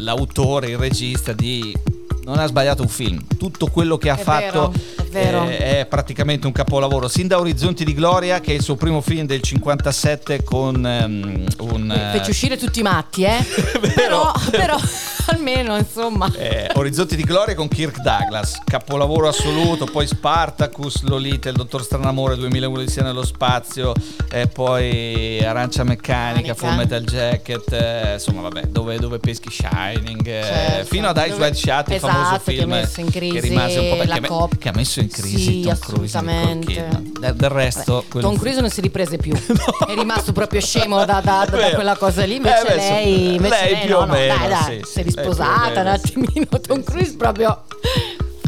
l'autore, 0.00 0.68
il 0.70 0.78
regista 0.78 1.32
di 1.32 1.76
non 2.24 2.38
ha 2.38 2.46
sbagliato 2.46 2.82
un 2.82 2.88
film. 2.88 3.22
Tutto 3.38 3.66
quello 3.68 3.96
che 3.98 4.10
ha 4.10 4.16
È 4.18 4.22
fatto 4.22 4.70
vero, 4.70 5.07
vero. 5.10 5.44
eh, 5.44 5.80
è 5.80 5.86
praticamente 5.86 6.46
un 6.46 6.52
capolavoro. 6.52 7.08
Sin 7.08 7.26
da 7.26 7.38
Orizzonti 7.38 7.84
di 7.84 7.94
Gloria, 7.94 8.40
che 8.40 8.52
è 8.52 8.54
il 8.54 8.62
suo 8.62 8.76
primo 8.76 9.00
film 9.00 9.26
del 9.26 9.40
57 9.40 10.42
con 10.44 10.84
ehm, 10.84 11.44
un... 11.60 11.90
eh, 11.90 12.18
Fece 12.18 12.30
uscire 12.30 12.56
tutti 12.56 12.80
i 12.80 12.82
matti, 12.82 13.22
eh? 13.24 13.44
Però, 13.94 14.32
però, 14.50 14.76
almeno, 15.26 15.76
insomma. 15.76 16.30
eh, 16.36 16.70
Orizzonti 16.74 17.16
di 17.16 17.22
Gloria 17.24 17.54
con 17.54 17.68
Kirk 17.68 18.00
Douglas, 18.00 18.60
capolavoro 18.64 19.28
assoluto, 19.28 19.84
poi 19.86 20.06
Spartacus, 20.06 21.02
Lolita, 21.02 21.48
il 21.48 21.56
Dottor 21.56 21.82
Stranamore 21.82 22.36
2001 22.36 22.80
di 22.82 22.88
nello 23.02 23.24
spazio, 23.24 23.92
e 24.30 24.46
poi 24.46 25.42
Arancia 25.44 25.84
Meccanica, 25.84 26.52
Meccanica. 26.52 26.54
Full 26.54 26.74
Metal 26.76 27.02
Jacket, 27.04 27.72
eh, 27.72 28.12
insomma 28.14 28.42
vabbè, 28.42 28.62
dove, 28.68 28.98
dove 28.98 29.18
peschi 29.18 29.50
Shining, 29.50 30.26
eh, 30.26 30.42
Certo. 30.42 30.84
fino 30.86 31.08
ad 31.08 31.18
Dove- 31.30 31.44
Wide 31.44 31.56
Shut, 31.56 31.88
il 31.88 31.94
Esatto, 31.94 32.12
famoso 32.12 32.40
che 32.44 32.52
film 32.52 33.10
crisi 33.10 33.32
che 33.34 33.40
rimase 33.40 33.78
un 33.78 33.88
po' 33.90 33.96
perché 33.96 34.20
me- 34.20 34.48
che 34.58 34.68
ha 34.68 34.72
messo 34.74 34.97
in 35.00 35.08
crisi 35.08 35.38
Sì, 35.38 35.60
Tom 35.62 35.72
assolutamente. 35.72 36.88
Del, 37.20 37.34
del 37.34 37.50
resto, 37.50 38.04
quello- 38.08 38.28
Tom 38.28 38.38
Cruise 38.38 38.60
non 38.60 38.70
si 38.70 38.80
riprese 38.80 39.16
più. 39.16 39.32
È 39.36 39.94
rimasto 39.94 40.32
proprio 40.32 40.60
scemo 40.60 41.04
da, 41.04 41.20
da- 41.22 41.46
da 41.48 41.70
quella 41.74 41.96
cosa 41.96 42.24
lì. 42.24 42.36
Invece 42.36 42.60
Eh, 42.60 42.68
beh, 42.68 42.74
lei, 42.76 43.34
invece 43.34 43.60
lei 43.62 43.72
lei 43.72 43.84
più 43.86 43.94
no, 43.94 43.98
o 44.00 44.04
no, 44.04 44.12
meno, 44.12 44.36
dai, 44.36 44.48
dai, 44.48 44.80
sì, 44.84 44.90
si 44.92 45.00
è 45.00 45.02
risposata 45.02 45.80
un 45.80 45.86
attimino. 45.86 46.46
Tom 46.66 46.82
Cruise 46.82 47.16
proprio. 47.16 47.62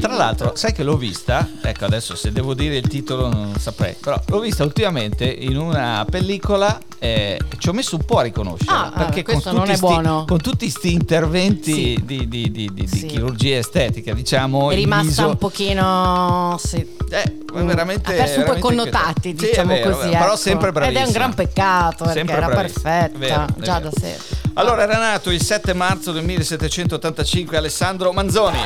Tra 0.01 0.15
l'altro, 0.15 0.53
sai 0.55 0.73
che 0.73 0.83
l'ho 0.83 0.97
vista? 0.97 1.49
Ecco, 1.63 1.85
adesso 1.85 2.15
se 2.17 2.33
devo 2.33 2.55
dire 2.55 2.77
il 2.77 2.89
titolo 2.89 3.29
non 3.29 3.55
saprei. 3.59 3.95
Però 4.01 4.21
l'ho 4.27 4.41
vista 4.41 4.65
ultimamente 4.65 5.25
in 5.27 5.57
una 5.57 6.05
pellicola 6.09 6.79
e 6.99 7.39
ci 7.59 7.69
ho 7.69 7.73
messo 7.73 7.97
un 7.97 8.05
po' 8.05 8.19
a 8.19 8.23
riconoscere. 8.23 8.71
Ah, 8.71 8.93
perché 8.95 9.21
ah, 9.21 9.25
con 9.25 9.33
questo 9.35 9.51
tutti 9.51 9.61
non 9.63 9.71
è 9.71 9.77
sti- 9.77 9.87
buono. 9.87 10.25
con 10.27 10.39
tutti 10.41 10.69
questi 10.71 10.93
interventi 10.93 11.73
Sì. 11.73 12.01
di, 12.05 12.29
di- 12.29 12.51
di- 12.51 12.71
di- 12.73 12.87
Sì. 12.87 13.07
chirurgia 13.07 13.57
estetica, 13.59 14.13
diciamo. 14.15 14.71
È 14.71 14.75
rimasta 14.75 15.07
viso- 15.07 15.29
un 15.29 15.37
pochino. 15.39 16.57
Sì. 16.63 16.77
Eh, 17.11 17.39
Mm, 17.53 17.67
veramente. 17.67 18.13
ha 18.13 18.15
perso 18.17 18.39
un 18.39 18.45
po' 18.45 18.55
i 18.55 18.61
connotati, 18.61 19.31
è 19.31 19.35
diciamo 19.35 19.73
vero, 19.75 19.97
così. 19.97 20.09
Però 20.11 20.25
ecco. 20.27 20.37
sempre 20.37 20.71
bravissima. 20.71 21.01
Ed 21.01 21.05
è 21.05 21.07
un 21.09 21.13
gran 21.13 21.35
peccato 21.35 21.97
perché 22.05 22.13
Sempre 22.19 22.37
era 22.37 22.47
bravissima. 22.47 22.83
perfetta 22.91 23.19
Vero, 23.19 23.47
già 23.59 23.79
vero. 23.81 23.91
da 23.91 24.01
sé. 24.01 24.19
Allora 24.55 24.83
era 24.83 24.99
nato 24.99 25.31
il 25.31 25.43
7 25.43 25.73
marzo 25.73 26.13
del 26.13 26.23
1785 26.25 27.57
Alessandro 27.57 28.13
Manzoni. 28.13 28.59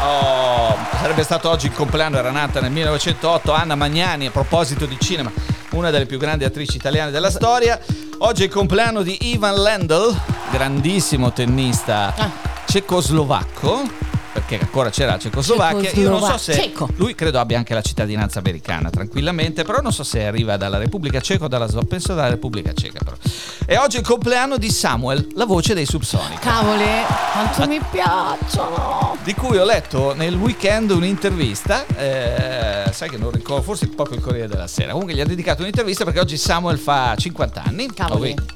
Oh, 0.00 0.76
sarebbe 1.00 1.22
stato 1.24 1.48
oggi 1.50 1.66
il 1.66 1.72
compleanno, 1.72 2.18
era 2.18 2.30
nata 2.30 2.60
nel 2.60 2.70
1908 2.70 3.52
Anna 3.52 3.74
Magnani 3.74 4.26
a 4.26 4.30
proposito 4.30 4.86
di 4.86 4.96
cinema, 5.00 5.30
una 5.70 5.90
delle 5.90 6.06
più 6.06 6.18
grandi 6.18 6.44
attrici 6.44 6.76
italiane 6.76 7.10
della 7.10 7.30
storia. 7.30 7.78
Oggi 8.18 8.42
è 8.42 8.46
il 8.46 8.50
compleanno 8.52 9.02
di 9.02 9.16
Ivan 9.32 9.54
Lendl, 9.60 10.16
grandissimo 10.50 11.32
tennista 11.32 12.14
Ah. 12.16 12.30
cecoslovacco. 12.66 14.07
Perché 14.38 14.60
ancora 14.60 14.88
c'era 14.90 15.12
la 15.12 15.18
Cecoslovacchia. 15.18 15.90
Io 16.00 16.10
non 16.10 16.22
so 16.22 16.38
se 16.38 16.52
Ceco. 16.52 16.88
lui 16.96 17.16
credo 17.16 17.40
abbia 17.40 17.58
anche 17.58 17.74
la 17.74 17.82
cittadinanza 17.82 18.38
americana, 18.38 18.88
tranquillamente, 18.88 19.64
però 19.64 19.80
non 19.80 19.92
so 19.92 20.04
se 20.04 20.24
arriva 20.24 20.56
dalla 20.56 20.78
Repubblica 20.78 21.20
Ceca 21.20 21.46
o 21.46 21.48
dalla 21.48 21.66
penso 21.88 22.14
dalla 22.14 22.28
Repubblica 22.28 22.72
Ceca 22.72 23.00
però. 23.02 23.16
E 23.66 23.76
oggi 23.78 23.96
è 23.96 23.98
il 23.98 24.06
compleanno 24.06 24.56
di 24.56 24.70
Samuel, 24.70 25.26
la 25.34 25.44
voce 25.44 25.74
dei 25.74 25.86
Subsonica. 25.86 26.38
Cavoli, 26.38 26.84
quanto 27.32 27.66
mi 27.66 27.80
piacciono. 27.90 29.16
Di 29.24 29.34
cui 29.34 29.58
ho 29.58 29.64
letto 29.64 30.14
nel 30.14 30.36
weekend 30.36 30.90
un'intervista, 30.90 31.84
eh, 31.96 32.92
sai 32.92 33.10
che 33.10 33.16
non 33.16 33.32
ricordo, 33.32 33.62
forse 33.62 33.88
proprio 33.88 34.18
il 34.18 34.22
Corriere 34.22 34.46
della 34.46 34.68
Sera. 34.68 34.92
Comunque 34.92 35.14
gli 35.14 35.20
ha 35.20 35.26
dedicato 35.26 35.62
un'intervista 35.62 36.04
perché 36.04 36.20
oggi 36.20 36.36
Samuel 36.36 36.78
fa 36.78 37.16
50 37.16 37.62
anni. 37.64 37.92
Cavoli. 37.92 38.34
Lui, 38.36 38.46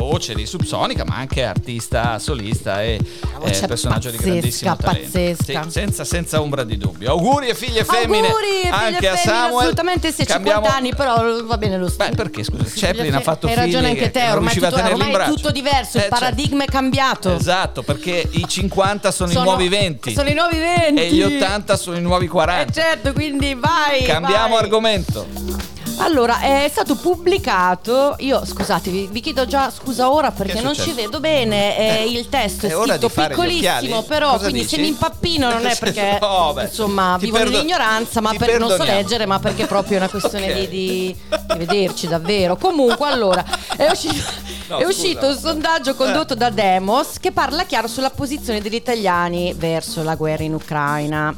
Voce 0.00 0.34
di 0.34 0.46
Subsonica, 0.46 1.04
ma 1.04 1.16
anche 1.16 1.44
artista, 1.44 2.18
solista 2.18 2.82
e 2.82 2.98
eh, 3.44 3.66
personaggio 3.66 4.08
di 4.10 4.16
pazzesca, 4.16 4.32
grandissimo 4.32 4.76
talento. 4.76 5.00
pazzesca. 5.04 5.62
Sì, 5.64 5.70
senza, 5.70 6.04
senza 6.04 6.40
ombra 6.40 6.64
di 6.64 6.78
dubbio. 6.78 7.10
Auguri 7.10 7.48
e 7.48 7.54
figlie 7.54 7.84
femmine 7.84 8.28
Auguri, 8.28 8.46
figlie 8.62 8.70
anche 8.70 9.08
a 9.08 9.14
femmine, 9.16 9.16
Samuel. 9.40 9.58
assolutamente 9.58 10.08
sì, 10.10 10.26
50 10.26 10.32
Cambiamo- 10.32 10.66
anni, 10.74 10.94
però 10.94 11.44
va 11.44 11.58
bene 11.58 11.76
lo 11.76 11.88
stesso. 11.88 12.08
Beh, 12.10 12.16
perché 12.16 12.44
scusa? 12.44 12.64
Chaplin 12.64 13.04
figlie 13.04 13.16
ha 13.16 13.20
fatto 13.20 13.46
Hai 13.46 13.52
figli 13.52 13.62
ragione 13.64 13.88
anche 13.88 14.00
che 14.00 14.10
te, 14.10 14.30
ormai, 14.30 14.54
tutto, 14.54 14.66
ormai 14.74 15.12
è 15.12 15.24
tutto 15.26 15.50
diverso, 15.50 15.98
Eh, 15.98 16.00
il 16.00 16.08
certo. 16.08 16.14
paradigma 16.18 16.64
è 16.64 16.66
cambiato. 16.66 17.34
Esatto, 17.34 17.82
perché 17.82 18.26
i 18.30 18.48
50 18.48 19.10
sono, 19.10 19.30
i 19.30 19.34
nuovi 19.34 19.68
20 19.68 20.14
Sono 20.14 20.28
i 20.30 20.34
nuovi 20.34 20.58
20. 20.58 21.00
e 21.00 21.12
gli 21.12 21.22
80 21.22 21.76
sono 21.76 21.96
i 21.96 22.00
nuovi 22.00 22.26
40. 22.26 22.70
Eh 22.70 22.72
certo, 22.82 23.12
quindi 23.12 23.54
vai. 23.54 24.02
Cambiamo 24.04 24.54
vai. 24.54 24.62
argomento. 24.64 25.78
Allora, 25.98 26.40
è 26.40 26.68
stato 26.70 26.94
pubblicato. 26.96 28.16
Io 28.20 28.44
scusate, 28.44 28.90
vi 28.90 29.20
chiedo 29.20 29.46
già 29.46 29.70
scusa 29.70 30.10
ora 30.10 30.30
perché 30.30 30.58
è 30.58 30.62
non 30.62 30.74
ci 30.74 30.92
vedo 30.92 31.20
bene. 31.20 31.76
eh, 31.76 32.02
Eh, 32.02 32.10
il 32.10 32.28
testo 32.28 32.66
è 32.66 32.70
è 32.70 32.72
scritto 32.72 33.08
piccolissimo, 33.08 34.02
però 34.02 34.30
Cosa 34.32 34.44
quindi 34.44 34.60
dici? 34.62 34.76
se 34.76 34.80
mi 34.80 34.88
impappino 34.88 35.50
non 35.50 35.66
è 35.66 35.76
perché 35.76 36.18
No, 36.20 36.52
beh, 36.54 36.64
insomma 36.64 37.16
vivo 37.18 37.36
perdo- 37.36 37.56
nell'ignoranza, 37.58 38.20
ma 38.20 38.32
per, 38.36 38.58
non 38.58 38.70
so 38.70 38.82
leggere, 38.82 39.26
ma 39.26 39.38
perché 39.38 39.66
proprio 39.66 39.96
è 39.98 40.00
una 40.00 40.08
questione 40.08 40.46
Ok. 40.52 40.68
di, 40.68 40.68
di- 40.68 41.16
vederci 41.56 42.06
davvero. 42.08 42.56
Comunque, 42.56 43.08
allora, 43.08 43.44
è 43.76 43.88
uscito, 43.92 44.48
No, 44.68 44.78
è 44.78 44.84
uscito 44.84 45.26
un 45.26 45.36
sondaggio 45.36 45.94
condotto 45.96 46.34
da 46.36 46.48
Demos 46.50 47.18
che 47.18 47.32
parla 47.32 47.64
chiaro 47.64 47.88
sulla 47.88 48.10
posizione 48.10 48.60
degli 48.60 48.74
italiani 48.76 49.52
verso 49.56 50.02
la 50.02 50.14
guerra 50.14 50.44
in 50.44 50.54
Ucraina. 50.54 51.34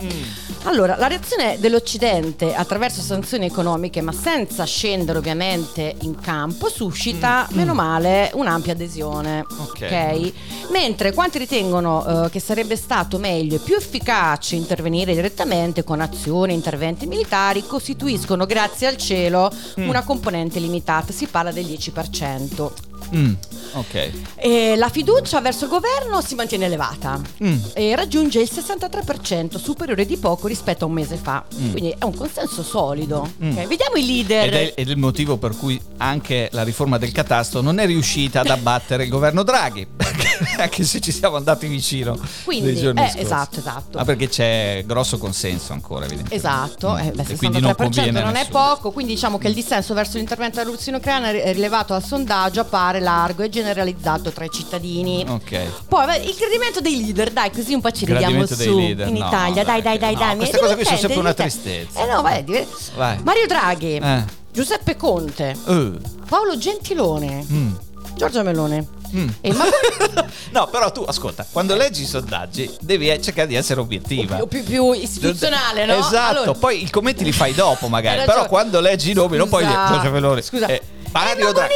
Allora, 0.64 0.96
la 0.96 1.08
reazione 1.08 1.58
dell'Occidente 1.58 2.54
attraverso 2.54 3.00
sanzioni 3.00 3.46
economiche, 3.46 4.00
ma 4.00 4.12
senza 4.12 4.64
scendere 4.64 5.18
ovviamente 5.18 5.96
in 6.02 6.20
campo, 6.20 6.68
suscita, 6.68 7.48
meno 7.52 7.74
male, 7.74 8.30
un'ampia 8.34 8.72
adesione. 8.72 9.44
Ok. 9.58 10.32
Mentre 10.70 11.12
quanti 11.12 11.38
ritengono 11.38 12.26
eh, 12.26 12.30
che 12.30 12.38
sarebbe 12.38 12.76
stato 12.76 13.18
meglio 13.18 13.56
e 13.56 13.58
più 13.58 13.74
efficace 13.74 14.54
intervenire 14.54 15.14
direttamente 15.14 15.82
con 15.82 16.00
azioni 16.00 16.52
e 16.52 16.56
interventi 16.56 17.06
militari, 17.06 17.66
costituiscono, 17.66 18.46
grazie 18.46 18.86
al 18.86 18.96
cielo, 18.96 19.52
una 19.76 20.04
componente 20.04 20.60
limitata. 20.60 21.12
Si 21.12 21.26
parla 21.26 21.50
del 21.50 21.66
10%. 21.66 22.70
Mm, 23.14 23.32
ok. 23.72 24.10
E 24.36 24.74
la 24.76 24.88
fiducia 24.88 25.40
verso 25.40 25.64
il 25.64 25.70
governo 25.70 26.20
si 26.20 26.34
mantiene 26.34 26.66
elevata 26.66 27.20
Mm. 27.42 27.58
e 27.74 27.94
raggiunge 27.96 28.40
il 28.40 28.48
63%, 28.52 29.58
superiore 29.58 30.04
di 30.06 30.16
poco 30.16 30.46
rispetto 30.46 30.84
a 30.84 30.88
un 30.88 30.94
mese 30.94 31.16
fa. 31.16 31.44
Mm. 31.54 31.70
Quindi 31.70 31.94
è 31.98 32.04
un 32.04 32.14
consenso 32.14 32.62
solido. 32.62 33.28
Mm. 33.42 33.50
Ok, 33.56 33.66
Vediamo 33.66 33.96
i 33.96 34.06
leader. 34.06 34.46
Ed 34.46 34.54
è, 34.54 34.72
ed 34.76 34.88
è 34.88 34.90
il 34.90 34.96
motivo 34.98 35.36
per 35.36 35.56
cui 35.56 35.80
anche 35.98 36.48
la 36.52 36.62
riforma 36.62 36.98
del 36.98 37.12
catasto 37.12 37.60
non 37.62 37.78
è 37.78 37.86
riuscita 37.86 38.40
ad 38.40 38.48
abbattere 38.48 39.04
il 39.04 39.08
governo 39.10 39.42
Draghi, 39.42 39.86
anche 40.58 40.84
se 40.84 41.00
ci 41.00 41.12
siamo 41.12 41.36
andati 41.36 41.66
vicino 41.66 42.18
Quindi, 42.44 42.70
eh, 42.70 42.76
scorsi. 42.92 43.18
esatto, 43.18 43.58
esatto. 43.58 43.98
Ma 43.98 44.04
perché 44.04 44.28
c'è 44.28 44.82
grosso 44.86 45.18
consenso 45.18 45.72
ancora, 45.72 46.04
evidentemente. 46.04 46.34
Esatto, 46.34 46.96
eh, 46.96 47.10
beh, 47.10 47.24
E 47.28 47.36
quindi 47.36 47.60
non 47.60 47.70
63% 47.72 47.76
conviene 47.76 48.20
a 48.20 48.24
non 48.24 48.36
è 48.36 48.46
poco, 48.48 48.90
quindi 48.90 49.14
diciamo 49.14 49.38
che 49.38 49.48
il 49.48 49.54
dissenso 49.54 49.94
verso 49.94 50.16
l'intervento 50.18 50.52
della 50.56 50.64
rivoluzione 50.64 50.98
ucraina 50.98 51.30
è 51.30 51.52
rilevato 51.52 51.94
al 51.94 52.04
sondaggio 52.04 52.60
appare 52.60 53.00
largo 53.00 53.42
e 53.42 53.48
generalizzato 53.62 54.30
tra 54.30 54.44
i 54.44 54.50
cittadini. 54.50 55.24
Ok. 55.28 55.84
Poi 55.88 56.28
il 56.28 56.34
gradimento 56.36 56.80
dei 56.80 57.00
leader, 57.02 57.30
dai, 57.30 57.50
così 57.50 57.72
un 57.74 57.80
po' 57.80 57.90
ci 57.90 58.04
ridiamo 58.04 58.20
Gradimento 58.44 58.54
su 58.54 58.62
dei 58.64 58.74
leader, 58.74 59.08
in 59.08 59.14
no, 59.14 59.26
Italia. 59.26 59.64
Dai, 59.64 59.82
dai, 59.82 59.98
dai, 59.98 60.12
no, 60.14 60.18
dai. 60.18 60.36
queste 60.36 60.58
cose 60.58 60.74
qui 60.74 60.84
sono 60.84 60.96
sempre 60.98 61.18
una 61.18 61.34
tristezza. 61.34 62.02
Eh 62.02 62.06
no, 62.06 62.22
vai, 62.22 62.38
è 62.38 62.42
diver- 62.42 62.66
Vai. 62.96 63.18
Mario 63.22 63.46
Draghi, 63.46 63.96
Eh. 63.96 64.24
Giuseppe 64.52 64.96
Conte, 64.96 65.56
Uh, 65.64 65.98
Paolo 66.28 66.58
Gentilone, 66.58 67.44
mm, 67.50 67.72
Giorgia 68.16 68.42
Melone. 68.42 68.86
mm. 69.16 69.28
Ma 69.54 69.64
no, 70.52 70.66
però 70.66 70.92
tu 70.92 71.02
ascolta, 71.06 71.46
quando 71.50 71.74
leggi 71.74 72.02
i 72.02 72.06
sondaggi 72.06 72.70
devi 72.80 73.08
eh, 73.10 73.20
cercare 73.22 73.48
di 73.48 73.54
essere 73.54 73.80
obiettiva. 73.80 74.36
più, 74.36 74.46
più, 74.46 74.62
più 74.64 74.92
istituzionale, 74.92 75.86
no? 75.86 75.94
Esatto, 75.94 76.40
Allora- 76.42 76.52
poi 76.58 76.82
i 76.82 76.90
commenti 76.90 77.24
li 77.24 77.32
fai 77.32 77.54
dopo 77.54 77.88
magari, 77.88 78.24
però 78.24 78.46
quando 78.46 78.80
leggi 78.80 79.12
i 79.12 79.14
nomi 79.14 79.36
non 79.38 79.48
puoi 79.48 79.64
dire. 79.64 79.78
Giorgio 79.88 80.10
Meloni. 80.10 80.42
Scusa. 80.42 80.66
Eh, 80.66 80.82
Mario 81.12 81.52
Draghi. 81.52 81.72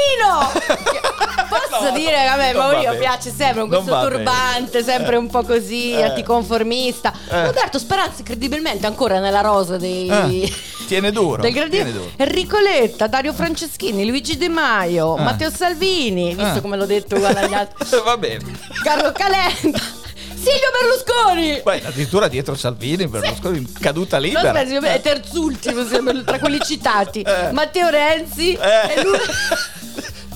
Posso 1.76 1.90
No, 1.90 1.97
dire 1.97 2.11
che 2.11 2.26
a 2.26 2.37
me 2.37 2.52
non 2.52 2.54
va 2.54 2.66
Maurizio 2.68 2.90
bene. 2.90 3.00
piace 3.02 3.30
sempre 3.37 3.61
con 3.61 3.68
questo 3.68 3.90
va 3.90 4.02
turbante, 4.02 4.83
sempre 4.85 5.16
un 5.16 5.28
po' 5.28 5.42
così, 5.45 5.92
Eh. 5.92 6.02
anticonformista. 6.04 7.12
Eh. 7.30 7.45
Roberto 7.47 7.78
Speranza 7.78 8.16
incredibilmente 8.21 8.87
ancora 8.87 9.18
nella 9.21 9.40
rosa 9.40 9.76
dei... 9.76 10.09
Eh, 10.09 10.52
tiene 10.87 11.11
duro. 11.11 11.42
del 11.42 11.52
gradino. 11.52 11.83
tiene 11.85 11.92
duro. 11.92 12.11
Enrico 12.16 12.59
Letta, 12.61 13.06
Dario 13.09 13.33
Franceschini, 13.33 14.06
Luigi 14.06 14.37
De 14.37 14.49
Maio, 14.49 15.16
Eh. 15.16 15.23
Matteo 15.23 15.50
Salvini, 15.50 16.35
visto 16.35 16.59
Eh. 16.59 16.61
come 16.61 16.76
l'ho 16.76 16.87
detto 16.87 17.16
uguale 17.16 17.40
agli 17.40 17.54
altri, 17.54 17.85
Va 18.04 18.16
bene. 18.16 18.56
Carlo 18.85 19.11
Calenda, 19.12 19.78
Silvio 20.37 20.71
Berlusconi. 20.80 21.61
Poi 21.62 21.80
addirittura 21.85 22.28
dietro 22.28 22.54
Salvini, 22.54 23.09
Berlusconi, 23.09 23.66
caduta 23.80 24.18
No, 24.18 24.23
libera. 24.23 24.50
aspetta, 24.50 24.68
Silvio- 24.68 24.88
è 24.90 25.00
terzultimo 25.00 26.23
tra 26.23 26.38
quelli 26.38 26.61
citati. 26.61 27.23
Eh. 27.23 27.50
Matteo 27.50 27.88
Renzi 27.88 28.52
Eh. 28.52 28.59
è 28.95 29.02
l'ul- 29.02 29.18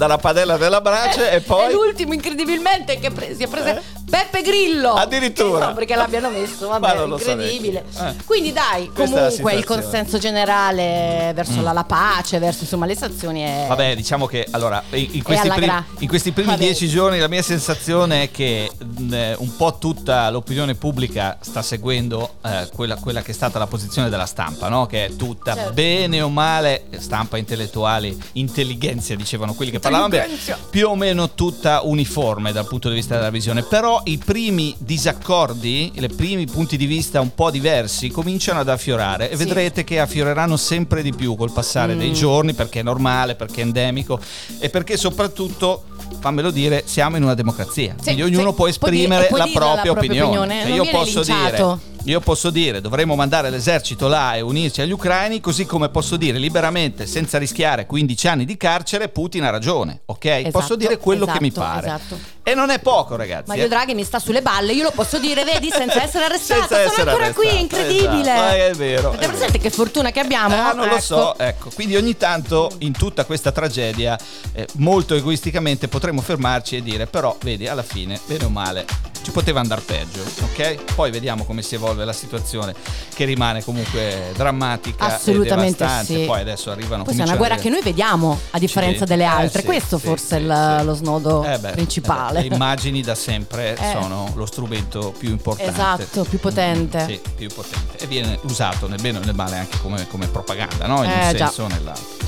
Dalla 0.01 0.17
padella 0.17 0.57
della 0.57 0.81
brace 0.81 1.31
e 1.31 1.35
È 1.37 1.41
poi... 1.43 1.75
l'ultimo 1.75 2.15
incredibilmente 2.15 2.99
che 2.99 3.11
pre- 3.11 3.37
si 3.37 3.43
è 3.43 3.47
preso 3.49 3.69
Eh. 3.69 3.83
Beppe 4.11 4.43
Grillo. 4.43 4.95
Addirittura. 4.95 5.69
No, 5.69 5.75
perché 5.75 5.95
l'abbiano 5.95 6.31
messo, 6.31 6.67
vabbè, 6.67 7.05
incredibile. 7.07 7.85
Eh. 7.97 8.15
Quindi 8.27 8.53
dai, 8.53 8.91
Questa 8.93 9.21
comunque 9.21 9.53
il 9.55 9.65
consenso 9.65 10.19
generale 10.19 11.31
verso 11.33 11.63
la, 11.63 11.73
la 11.73 11.85
pace, 11.85 12.41
verso 12.41 12.63
insomma 12.63 12.87
le 12.87 12.97
sanzioni 12.97 13.43
è 13.43 13.67
Vabbè, 13.69 13.95
diciamo 13.95 14.27
che 14.27 14.47
allora 14.51 14.83
in, 14.91 15.23
questi, 15.23 15.49
primi, 15.49 15.73
in 15.99 16.09
questi 16.09 16.33
primi 16.33 16.51
Vabbè. 16.51 16.63
dieci 16.63 16.89
giorni 16.89 17.19
la 17.21 17.29
mia 17.29 17.43
sensazione 17.43 18.25
è 18.25 18.31
che 18.33 18.69
mh, 18.77 19.15
eh, 19.15 19.35
un 19.39 19.55
po' 19.57 19.79
tutta 19.79 20.29
l'opinione 20.31 20.75
pubblica 20.75 21.39
sta 21.41 21.63
seguendo 21.63 22.35
eh, 22.45 22.69
quella, 22.75 22.97
quella 22.97 23.23
che 23.23 23.31
è 23.31 23.35
stata 23.35 23.61
la 23.61 23.69
posizione 23.69 24.09
della 24.09 24.27
stampa, 24.27 24.69
no? 24.69 24.87
che 24.87 25.07
è 25.07 25.17
tutta 25.17 25.55
Certo. 25.55 25.73
bene 25.73 26.21
o 26.21 26.29
male, 26.29 26.87
stampa 26.99 27.39
intellettuali, 27.39 28.19
intelligenza 28.33 29.15
dicevano 29.15 29.55
quelli 29.55 29.71
che 29.71 29.79
parlavano 29.79 30.09
bene, 30.09 30.37
più 30.69 30.89
o 30.89 30.97
meno 30.97 31.31
tutta 31.31 31.81
uniforme 31.85 32.53
dal 32.53 32.67
punto 32.67 32.89
di 32.89 32.97
vista 32.97 33.15
della 33.15 33.31
visione, 33.31 33.63
però 33.63 34.00
i 34.05 34.19
primi 34.19 34.75
disaccordi, 34.79 35.93
i 35.95 36.09
primi 36.09 36.47
punti 36.47 36.77
di 36.77 36.87
vista 36.87 37.21
un 37.21 37.35
po' 37.35 37.51
diversi 37.51 38.09
cominciano 38.09 38.61
ad 38.61 38.69
affiorare 38.69 39.31
e 39.31 39.37
Sì. 39.37 39.45
vedrete 39.45 39.85
che 39.85 40.01
affioreranno 40.01 40.57
sempre 40.57 41.03
di 41.03 41.13
più 41.13 41.37
col 41.37 41.53
passare 41.53 41.97
dei 41.97 42.11
Mm. 42.11 42.15
giorni 42.15 42.55
perché 42.55 42.81
è 42.81 42.83
normale, 42.83 43.35
perché 43.35 43.61
è 43.61 43.65
endemico 43.65 44.19
e 44.59 44.69
perché 44.71 44.97
soprattutto 44.97 45.85
fammelo 46.21 46.51
dire, 46.51 46.83
siamo 46.87 47.17
in 47.17 47.23
una 47.23 47.35
democrazia. 47.35 47.95
Sì, 47.97 48.03
quindi 48.15 48.23
ognuno 48.23 48.51
sì. 48.51 48.55
può 48.57 48.67
esprimere 48.69 49.27
può 49.27 49.37
la, 49.37 49.45
dire 49.45 49.59
la 49.59 49.65
propria 49.65 49.93
propria 49.93 50.11
opinione. 50.27 50.39
opinione, 50.57 50.65
E 50.65 50.75
io 50.75 50.91
posso 50.91 51.21
linciato. 51.23 51.81
dire 51.83 51.90
io 52.05 52.21
posso 52.21 52.51
dire, 52.51 52.81
dovremmo 52.81 53.15
mandare 53.15 53.51
l'esercito 53.51 54.09
là 54.09 54.35
e 54.35 54.41
unirci 54.41 54.81
agli 54.81 54.93
ucraini, 54.93 55.41
così 55.41 55.67
come 55.67 55.89
posso 55.91 56.17
dire 56.17 56.39
liberamente, 56.39 57.07
senza 57.07 57.37
rischiare 57.39 57.85
15 57.87 58.29
anni 58.29 58.45
di 58.45 58.57
carcere, 58.57 59.09
Putin 59.09 59.45
ha 59.45 59.51
ragione, 59.51 60.01
ok? 60.07 60.25
Esatto, 60.25 60.51
posso 60.51 60.77
dire 60.77 60.97
quello 60.97 61.27
che 61.27 61.39
mi 61.41 61.49
esatto, 61.49 61.67
pare. 61.67 61.87
esatto. 61.87 62.19
E 62.43 62.55
non 62.55 62.71
è 62.71 62.81
poco, 62.81 63.17
ragazzi. 63.17 63.49
Mario 63.49 63.67
eh. 63.67 63.69
Draghi 63.69 63.95
mi 63.95 64.03
sta 64.03 64.19
sulle 64.19 64.41
balle, 64.41 64.73
io 64.73 64.85
lo 64.85 64.93
posso 64.93 65.19
dire, 65.19 65.45
vedi, 65.45 65.71
senza 65.71 66.01
essere 66.03 66.25
arrestato. 66.25 66.61
Senza 66.61 66.75
Sono 66.77 66.87
essere 66.89 67.11
ancora 67.11 67.25
arrestato, 67.27 67.49
qui, 67.49 67.61
incredibile. 67.61 68.33
esatto. 68.33 68.55
Eh, 68.55 68.69
è 68.69 68.75
vero, 68.75 69.09
Avete 69.09 69.27
presente 69.29 69.59
che 69.59 69.71
fortuna 69.71 70.11
che 70.11 70.21
abbiamo? 70.21 70.55
Ah, 70.55 70.73
non 70.73 70.87
lo 70.89 70.95
Ecco. 70.95 71.01
so, 71.01 71.39
ecco. 71.39 71.71
Quindi 71.75 71.97
ogni 71.97 72.17
tanto 72.17 72.71
in 72.79 72.93
tutta 72.93 73.25
questa 73.27 73.53
tragedia, 73.53 74.19
eh, 74.53 74.67
molto 74.77 75.15
egoisticamente 75.15 75.87
potremmo 75.89 76.23
fermarci 76.23 76.77
e 76.77 76.83
dire, 76.83 77.07
però, 77.07 77.37
vedi, 77.43 77.69
alla 77.69 77.83
fine, 77.83 78.19
bene 78.27 78.45
o 78.45 78.49
male, 78.49 78.87
ci 79.23 79.31
poteva 79.33 79.61
andare 79.61 79.83
peggio, 79.83 80.23
ok? 80.45 80.95
Poi 80.95 81.11
vediamo 81.11 81.45
come 81.45 81.61
si 81.61 81.75
evolve 81.75 81.89
la 81.95 82.13
situazione, 82.13 82.75
che 83.15 83.25
rimane 83.25 83.63
comunque 83.65 84.33
drammatica 84.37 85.05
Assolutamente 85.15 85.85
e 85.85 86.05
sì. 86.05 86.25
Poi 86.27 86.41
adesso 86.41 86.71
arrivano 86.71 87.05
Questa 87.05 87.23
è 87.23 87.27
una 87.27 87.37
guerra 87.37 87.57
che 87.57 87.69
noi 87.69 87.83
vediamo, 87.83 88.39
a 88.51 88.59
differenza 88.59 89.05
delle 89.05 89.23
Eh, 89.25 89.27
altre. 89.27 89.61
sì, 89.61 89.67
Questo 89.67 89.99
sì, 89.99 90.07
forse 90.07 90.37
è 90.37 90.41
sì. 90.41 90.85
lo 90.85 90.95
snodo 90.95 91.45
Eh 91.45 91.59
beh, 91.59 91.71
principale. 91.71 92.39
eh 92.39 92.43
beh, 92.43 92.49
le 92.49 92.55
immagini 92.55 93.03
da 93.03 93.15
sempre 93.15 93.77
Eh. 93.81 93.91
sono 94.01 94.33
lo 94.35 94.47
strumento 94.47 95.13
più 95.17 95.31
importante. 95.31 95.71
Esatto, 96.03 96.25
più 96.25 96.39
potente. 96.39 97.05
Sì, 97.07 97.21
più 97.37 97.49
potente. 97.49 97.99
E 98.03 98.07
viene 98.07 98.39
usato 98.43 98.89
nel 98.89 99.01
bene 99.01 99.19
o 99.19 99.25
nel 99.25 99.35
male 99.35 99.57
anche 99.59 99.79
come, 99.81 100.07
come 100.09 100.27
propaganda, 100.29 100.87
no? 100.87 101.03
In 101.05 101.11
Eh, 101.11 101.15
un 101.15 101.37
già. 101.37 101.47
senso 101.47 101.63
o 101.65 101.67
nell'altro. 101.69 102.19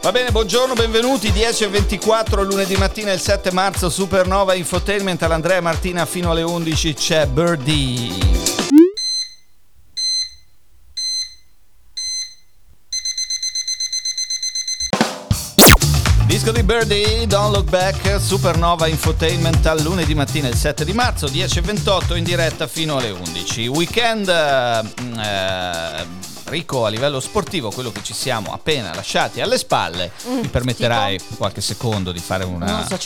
Va 0.00 0.12
bene, 0.12 0.30
buongiorno, 0.30 0.74
benvenuti. 0.74 1.30
10.24 1.32 2.44
lunedì 2.44 2.76
mattina, 2.76 3.10
il 3.12 3.20
7 3.20 3.50
marzo, 3.50 3.90
Supernova 3.90 4.54
Infotainment. 4.54 5.22
All'Andrea 5.24 5.60
Martina 5.60 6.06
fino 6.06 6.30
alle 6.30 6.42
11 6.42 6.94
c'è 6.94 7.26
Birdie. 7.26 8.57
Di 16.52 16.62
Birdie, 16.62 17.26
Don't 17.26 17.54
Look 17.54 17.68
Back, 17.68 18.18
Supernova 18.20 18.86
Infotainment 18.88 19.64
al 19.66 19.80
lunedì 19.82 20.14
mattina 20.14 20.48
il 20.48 20.54
7 20.56 20.84
di 20.84 20.92
marzo, 20.92 21.26
10.28 21.26 22.16
in 22.16 22.24
diretta 22.24 22.66
fino 22.66 22.96
alle 22.96 23.10
11. 23.10 23.66
Weekend 23.68 24.28
eh, 24.28 24.80
eh, 25.20 26.06
ricco 26.44 26.86
a 26.86 26.88
livello 26.88 27.20
sportivo, 27.20 27.70
quello 27.70 27.92
che 27.92 28.00
ci 28.02 28.14
siamo 28.14 28.52
appena 28.52 28.92
lasciati 28.94 29.40
alle 29.42 29.58
spalle. 29.58 30.10
Mm, 30.26 30.38
Mi 30.40 30.48
permetterai 30.48 31.20
qualche 31.36 31.60
secondo 31.60 32.12
di 32.12 32.18
fare 32.20 32.44
una, 32.44 32.86
so, 32.88 32.98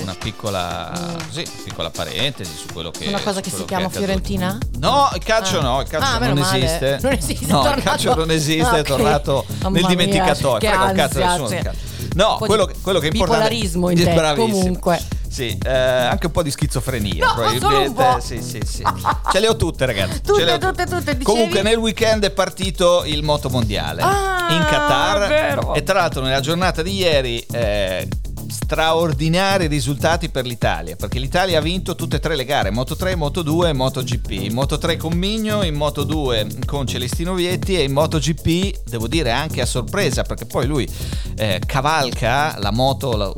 una 0.00 0.14
piccola, 0.18 0.90
Mm. 0.96 1.26
così, 1.26 1.44
piccola 1.64 1.90
parentesi 1.90 2.52
su 2.56 2.72
quello 2.72 2.90
che 2.90 3.06
Una 3.08 3.20
cosa 3.20 3.40
che 3.40 3.50
si 3.50 3.64
chiama 3.64 3.86
accaduto. 3.86 4.04
Fiorentina? 4.04 4.56
No, 4.78 5.10
il 5.14 5.22
calcio 5.24 5.58
Ah. 5.58 5.62
no, 5.62 5.80
il 5.80 5.88
calcio 5.88 6.14
Ah, 6.14 6.18
non 6.26 6.38
esiste. 6.38 6.98
Non 7.02 7.12
esiste, 7.12 7.46
No, 7.46 7.74
il 7.76 7.82
calcio 7.82 8.14
non 8.14 8.30
esiste, 8.30 8.62
Ah, 8.68 8.78
è 8.78 8.82
tornato 8.84 9.44
Mamma 9.62 9.76
nel 9.78 9.86
dimenticatoio. 9.88 10.70
un 10.70 10.92
cazzo 10.94 11.18
nessuno 11.18 11.48
sì. 11.48 11.96
No, 12.14 12.36
quello 12.38 12.64
che, 12.66 12.74
quello 12.82 12.98
che 12.98 13.08
è 13.08 13.10
importante 13.12 13.48
bipolarismo 13.48 13.90
in 13.90 13.96
te, 14.04 14.12
Bravissimo. 14.14 14.58
comunque. 14.58 15.00
Sì, 15.28 15.56
eh, 15.62 15.70
anche 15.70 16.26
un 16.26 16.32
po' 16.32 16.42
di 16.42 16.50
schizofrenia, 16.50 17.26
No, 17.26 17.34
probabilmente. 17.34 17.74
solo 17.74 17.86
un 17.88 17.94
po'. 18.14 18.20
Sì, 18.20 18.40
sì, 18.42 18.60
sì. 18.64 18.82
Ce 19.30 19.40
le 19.40 19.48
ho 19.48 19.56
tutte, 19.56 19.84
ragazzi. 19.86 20.20
Tutte, 20.22 20.50
ho 20.50 20.58
tutte, 20.58 20.84
tutte, 20.84 21.00
dicevi? 21.00 21.24
Comunque 21.24 21.62
nel 21.62 21.76
weekend 21.76 22.24
è 22.24 22.30
partito 22.30 23.02
il 23.04 23.22
moto 23.22 23.50
mondiale 23.50 24.00
Ah, 24.02 24.46
in 24.50 24.64
Qatar 24.68 25.28
vero. 25.28 25.74
e 25.74 25.82
tra 25.82 26.00
l'altro 26.00 26.22
nella 26.22 26.40
giornata 26.40 26.80
di 26.82 26.94
ieri 26.96 27.44
eh, 27.52 28.08
straordinari 28.48 29.66
risultati 29.66 30.28
per 30.30 30.46
l'Italia, 30.46 30.96
perché 30.96 31.18
l'Italia 31.18 31.58
ha 31.58 31.62
vinto 31.62 31.94
tutte 31.94 32.16
e 32.16 32.20
tre 32.20 32.36
le 32.36 32.44
gare, 32.44 32.70
Moto 32.70 32.96
3, 32.96 33.14
Moto 33.14 33.42
2 33.42 33.68
e 33.68 33.72
MotoGP. 33.72 34.30
In 34.30 34.54
Moto 34.54 34.78
3 34.78 34.96
con 34.96 35.12
Migno, 35.12 35.62
in 35.62 35.74
Moto 35.74 36.04
2 36.04 36.46
con 36.66 36.86
Celestino 36.86 37.34
Vietti 37.34 37.76
e 37.76 37.82
in 37.82 37.92
MotoGP, 37.92 38.88
devo 38.88 39.06
dire 39.06 39.30
anche 39.30 39.60
a 39.60 39.66
sorpresa, 39.66 40.22
perché 40.22 40.46
poi 40.46 40.66
lui 40.66 40.88
eh, 41.36 41.60
cavalca 41.64 42.58
la 42.58 42.70
moto 42.72 43.16
la, 43.16 43.32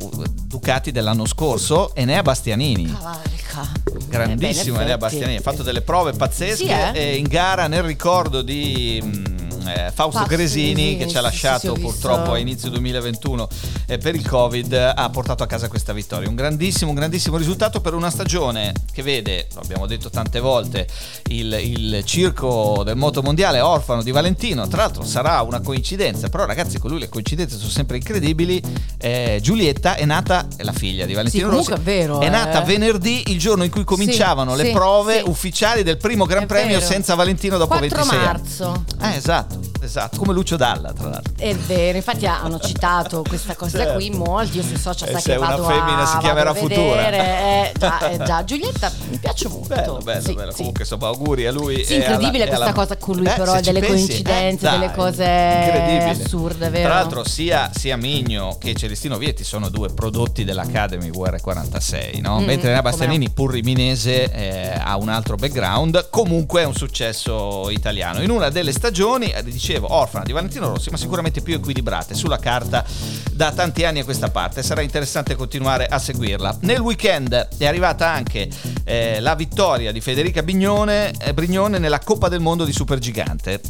Ducati 0.51 0.91
dell'anno 0.91 1.25
scorso 1.25 1.95
e 1.95 2.03
ne 2.03 2.17
ha 2.17 2.21
Bastianini. 2.21 2.91
Cavalca. 2.91 3.71
Grandissimo 4.07 4.75
Eh, 4.75 4.79
beh, 4.79 4.83
Enea. 4.83 4.97
Bastianini, 4.97 5.37
ha 5.37 5.41
fatto 5.41 5.63
delle 5.63 5.81
prove 5.81 6.11
pazzesche 6.11 6.65
Sì, 6.65 6.69
eh? 6.69 6.91
e 6.93 7.15
in 7.15 7.25
gara 7.27 7.67
nel 7.67 7.83
ricordo 7.83 8.41
di 8.41 9.01
mm, 9.01 9.40
eh, 9.67 9.91
Fausto 9.93 10.19
Fausto 10.19 10.25
Gresini 10.27 10.49
Gresini, 10.73 10.97
che 10.97 11.07
ci 11.07 11.17
ha 11.17 11.21
sì, 11.21 11.29
sì, 11.31 11.37
sì, 11.37 11.45
lasciato 11.45 11.73
visto. 11.73 11.89
purtroppo 11.89 12.31
a 12.33 12.37
inizio 12.37 12.69
2021 12.69 13.47
eh, 13.87 13.97
per 13.97 14.15
il 14.15 14.27
Covid 14.27 14.73
ha 14.73 15.09
portato 15.09 15.43
a 15.43 15.47
casa 15.47 15.67
questa 15.67 15.93
vittoria. 15.93 16.27
Un 16.27 16.35
grandissimo, 16.35 16.89
un 16.89 16.95
grandissimo 16.95 17.37
risultato 17.37 17.81
per 17.81 17.93
una 17.93 18.09
stagione 18.09 18.73
che 18.91 19.03
vede, 19.03 19.47
lo 19.53 19.61
abbiamo 19.61 19.85
detto 19.85 20.09
tante 20.09 20.39
volte, 20.39 20.87
il, 21.29 21.53
il 21.53 22.03
circo 22.05 22.83
del 22.83 22.95
moto 22.95 23.21
mondiale 23.21 23.59
orfano 23.59 24.03
di 24.03 24.11
Valentino. 24.11 24.67
Tra 24.67 24.83
l'altro 24.83 25.03
sarà 25.03 25.41
una 25.41 25.61
coincidenza, 25.61 26.29
però 26.29 26.45
ragazzi 26.45 26.79
con 26.79 26.89
lui 26.91 26.99
le 26.99 27.09
coincidenze 27.09 27.57
sono 27.57 27.69
sempre 27.69 27.97
incredibili. 27.97 28.61
Eh, 28.97 29.39
Giulietta 29.41 29.95
è 29.95 30.05
nata, 30.05 30.47
è 30.55 30.63
la 30.63 30.73
figlia 30.73 31.05
di 31.05 31.13
Valentino 31.13 31.47
comunque 31.47 31.75
Rossi, 31.75 31.89
è 31.89 31.91
vero, 31.93 32.19
è 32.19 32.25
eh. 32.25 32.29
nata 32.29 32.61
venerdì, 32.61 33.23
il 33.27 33.39
giorno 33.39 33.63
in 33.63 33.71
cui 33.71 33.83
cominciavano 33.83 34.55
le 34.55 34.65
sì, 34.65 34.71
prove 34.71 35.19
sì. 35.19 35.29
ufficiali 35.29 35.83
del 35.83 35.97
primo 35.97 36.25
Gran 36.25 36.45
Premio 36.45 36.79
vero. 36.79 36.91
senza 36.91 37.15
Valentino 37.15 37.57
dopo 37.57 37.77
4 37.77 37.89
26 37.89 38.17
anni. 38.17 38.25
marzo. 38.25 38.85
Eh, 39.01 39.15
esatto, 39.15 39.50
esatto, 39.81 40.17
come 40.17 40.33
Lucio 40.33 40.55
Dalla, 40.57 40.93
tra 40.93 41.09
l'altro. 41.09 41.33
È 41.37 41.55
vero, 41.55 41.97
infatti 41.97 42.25
hanno 42.25 42.59
citato 42.59 43.23
questa 43.27 43.55
cosa 43.55 43.77
Certo. 43.79 43.93
qui 43.95 44.09
molti, 44.11 44.57
io 44.57 44.63
sui 44.63 44.77
social 44.77 45.09
E 45.09 45.11
sai 45.13 45.21
se 45.21 45.31
che 45.31 45.37
una 45.37 45.47
vado 45.49 45.63
femmina 45.63 46.01
a, 46.01 46.05
si 46.05 46.17
chiamerà 46.17 46.53
Futura. 46.53 47.09
eh, 47.11 47.71
già, 47.77 48.09
eh, 48.09 48.17
già, 48.23 48.43
Giulietta 48.43 48.91
mi 49.09 49.17
piace 49.17 49.47
molto. 49.47 49.67
Bello, 49.75 49.97
bello, 50.03 50.21
Sì, 50.21 50.33
bello. 50.33 50.51
sì. 50.51 50.57
Comunque, 50.57 50.81
insomma, 50.83 51.07
auguri 51.07 51.45
a 51.47 51.51
lui. 51.51 51.83
Sì, 51.85 51.95
alla- 51.95 52.03
incredibile 52.03 52.43
e 52.43 52.47
questa 52.47 52.65
alla- 52.65 52.73
cosa 52.73 52.97
con 52.97 53.15
lui, 53.15 53.23
Beh, 53.25 53.33
però, 53.33 53.59
delle 53.59 53.79
pensi, 53.79 53.95
coincidenze, 54.05 54.67
eh, 54.67 54.69
delle 54.71 54.85
dai, 54.87 54.95
cose 54.95 55.23
incredibile. 55.23 56.09
assurde, 56.25 56.69
vero? 56.69 56.85
Tra 56.87 56.93
l'altro, 56.95 57.23
sia, 57.27 57.71
sia 57.73 57.97
Migno 57.97 58.57
che 58.59 58.73
Celestino 58.75 59.17
Vietti 59.17 59.43
sono 59.43 59.69
due 59.69 59.89
prodotti 59.93 60.43
dell'Academy 60.43 61.09
VR46, 61.09 62.19
no? 62.21 62.39
Mm, 62.39 62.43
Mentre 62.45 62.71
Nea 62.71 62.81
Bastianini, 62.81 63.29
pur 63.29 63.51
riminese, 63.51 64.31
eh, 64.31 64.73
ha 64.81 64.97
un 64.97 65.09
altro 65.09 65.35
background. 65.35 66.09
Comunque 66.09 66.61
è 66.61 66.65
un 66.65 66.73
successo 66.75 67.69
italiano. 67.69 68.21
In 68.21 68.29
una 68.29 68.49
delle 68.49 68.71
stagioni, 68.71 69.31
eh, 69.31 69.40
dicevo, 69.49 69.91
orfana 69.93 70.23
di 70.23 70.31
Valentino 70.31 70.67
Rossi, 70.67 70.89
ma 70.91 70.97
sicuramente 70.97 71.41
più 71.41 71.55
equilibrate 71.55 72.13
sulla 72.13 72.37
carta 72.37 72.85
da 73.31 73.51
tanti 73.51 73.83
anni 73.83 73.99
a 73.99 74.03
questa 74.03 74.29
parte. 74.29 74.61
Sarà 74.61 74.81
interessante 74.81 75.35
continuare 75.35 75.87
a 75.87 75.97
seguirla. 75.97 76.59
Nel 76.61 76.79
weekend 76.79 77.49
è 77.57 77.65
arrivata 77.65 78.07
anche 78.09 78.49
eh, 78.83 79.19
la 79.19 79.35
vittoria 79.35 79.91
di 79.91 80.01
Federica 80.01 80.43
Bignone, 80.43 81.13
eh, 81.19 81.33
Brignone 81.33 81.77
nella 81.79 81.99
Coppa 81.99 82.27
del 82.29 82.39
Mondo 82.39 82.65
di 82.65 82.73
Supergigante. 82.73 83.61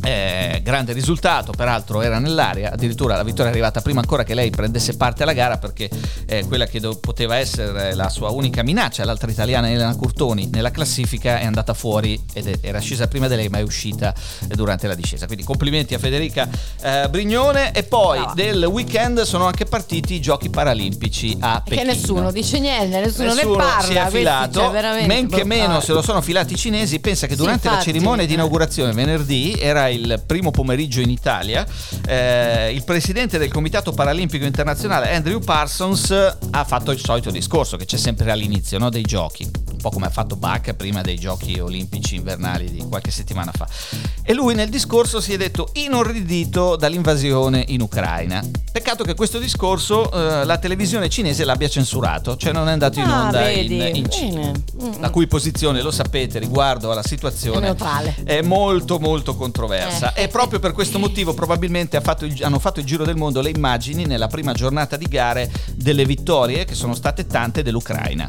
Eh, 0.00 0.60
grande 0.62 0.92
risultato, 0.92 1.50
peraltro 1.52 2.02
era 2.02 2.18
nell'aria, 2.20 2.70
addirittura 2.72 3.16
la 3.16 3.24
vittoria 3.24 3.46
è 3.46 3.50
arrivata 3.50 3.80
prima 3.80 3.98
ancora 4.00 4.22
che 4.22 4.32
lei 4.32 4.48
prendesse 4.48 4.96
parte 4.96 5.24
alla 5.24 5.32
gara 5.32 5.58
perché 5.58 5.90
eh, 6.26 6.44
quella 6.46 6.66
che 6.66 6.78
do- 6.78 6.96
poteva 6.98 7.36
essere 7.36 7.94
la 7.94 8.08
sua 8.08 8.30
unica 8.30 8.62
minaccia, 8.62 9.04
l'altra 9.04 9.28
italiana 9.30 9.68
Elena 9.68 9.94
Curtoni, 9.96 10.48
nella 10.52 10.70
classifica 10.70 11.40
è 11.40 11.44
andata 11.44 11.74
fuori 11.74 12.18
ed 12.32 12.46
è- 12.46 12.58
era 12.60 12.78
scesa 12.78 13.08
prima 13.08 13.26
di 13.26 13.34
lei 13.34 13.48
ma 13.48 13.58
è 13.58 13.62
uscita 13.62 14.14
durante 14.46 14.86
la 14.86 14.94
discesa. 14.94 15.26
Quindi 15.26 15.42
complimenti 15.44 15.94
a 15.94 15.98
Federica 15.98 16.48
eh, 16.80 17.08
Brignone 17.10 17.72
e 17.72 17.82
poi 17.82 18.18
Brava. 18.18 18.34
del 18.34 18.64
weekend 18.66 19.22
sono 19.22 19.46
anche 19.46 19.64
partiti 19.64 20.14
i 20.14 20.20
giochi 20.20 20.48
paralimpici 20.48 21.36
a 21.40 21.60
che 21.64 21.74
Pechino. 21.74 21.92
nessuno 21.92 22.30
dice 22.30 22.60
niente, 22.60 23.00
nessuno, 23.00 23.34
Nessuno 23.34 23.56
ne 23.56 23.62
parla. 23.64 23.82
si 23.84 23.94
è 23.94 24.06
filato, 24.10 24.60
cioè, 24.60 24.70
veramente 24.70 25.06
men 25.08 25.28
che 25.28 25.44
meno 25.44 25.80
se 25.80 25.92
lo 25.92 26.02
sono 26.02 26.20
filati 26.22 26.52
i 26.54 26.56
cinesi. 26.56 27.00
Pensa 27.00 27.26
che 27.26 27.32
Sì, 27.34 27.40
durante 27.40 27.66
la 27.66 27.72
infatti, 27.74 27.90
cerimonia 27.92 28.24
di 28.26 28.30
eh. 28.32 28.34
inaugurazione 28.34 28.92
venerdì, 28.92 29.56
era 29.58 29.87
il 29.88 30.22
primo 30.26 30.50
pomeriggio 30.50 31.00
in 31.00 31.10
Italia, 31.10 31.66
eh, 32.06 32.72
il 32.72 32.84
presidente 32.84 33.38
del 33.38 33.50
Comitato 33.50 33.92
Paralimpico 33.92 34.44
Internazionale 34.44 35.14
Andrew 35.14 35.40
Parsons 35.40 36.10
ha 36.50 36.64
fatto 36.64 36.90
il 36.90 36.98
solito 36.98 37.30
discorso 37.30 37.76
che 37.76 37.84
c'è 37.84 37.96
sempre 37.96 38.30
all'inizio 38.30 38.78
no, 38.78 38.90
dei 38.90 39.02
giochi. 39.02 39.48
Po' 39.88 39.94
come 39.94 40.06
ha 40.06 40.10
fatto 40.10 40.36
Bach 40.36 40.74
prima 40.74 41.00
dei 41.00 41.18
giochi 41.18 41.58
olimpici 41.58 42.16
invernali 42.16 42.70
di 42.70 42.84
qualche 42.86 43.10
settimana 43.10 43.52
fa. 43.52 43.66
E 44.22 44.34
lui 44.34 44.54
nel 44.54 44.68
discorso 44.68 45.18
si 45.18 45.32
è 45.32 45.38
detto 45.38 45.70
inorridito 45.74 46.76
dall'invasione 46.76 47.64
in 47.68 47.80
Ucraina. 47.80 48.44
Peccato 48.70 49.02
che 49.02 49.14
questo 49.14 49.38
discorso 49.38 50.10
eh, 50.12 50.44
la 50.44 50.58
televisione 50.58 51.08
cinese 51.08 51.44
l'abbia 51.44 51.68
censurato, 51.70 52.36
cioè 52.36 52.52
non 52.52 52.68
è 52.68 52.72
andato 52.72 52.98
in 53.00 53.06
Ah, 53.08 53.22
onda 53.24 53.40
vedi, 53.40 53.76
in, 53.88 53.96
in 53.96 54.10
Cina. 54.10 54.50
Mm, 54.50 55.00
La 55.00 55.08
cui 55.08 55.26
posizione, 55.26 55.80
lo 55.80 55.90
sapete, 55.90 56.38
riguardo 56.38 56.90
alla 56.92 57.02
situazione 57.02 57.68
È 57.68 57.74
è 58.24 58.42
molto 58.42 58.98
molto 58.98 59.34
controversa 59.36 60.12
Eh. 60.12 60.24
e 60.24 60.28
proprio 60.28 60.58
per 60.58 60.72
questo 60.72 60.98
motivo 60.98 61.32
probabilmente 61.32 61.96
ha 61.96 62.02
fatto 62.02 62.26
il- 62.26 62.44
hanno 62.44 62.58
fatto 62.58 62.78
il 62.80 62.84
giro 62.84 63.04
del 63.06 63.16
mondo 63.16 63.40
le 63.40 63.48
immagini 63.48 64.04
nella 64.04 64.26
prima 64.26 64.52
giornata 64.52 64.98
di 64.98 65.06
gare 65.06 65.50
delle 65.74 66.04
vittorie 66.04 66.66
che 66.66 66.74
sono 66.74 66.94
state 66.94 67.26
tante 67.26 67.62
dell'Ucraina. 67.62 68.28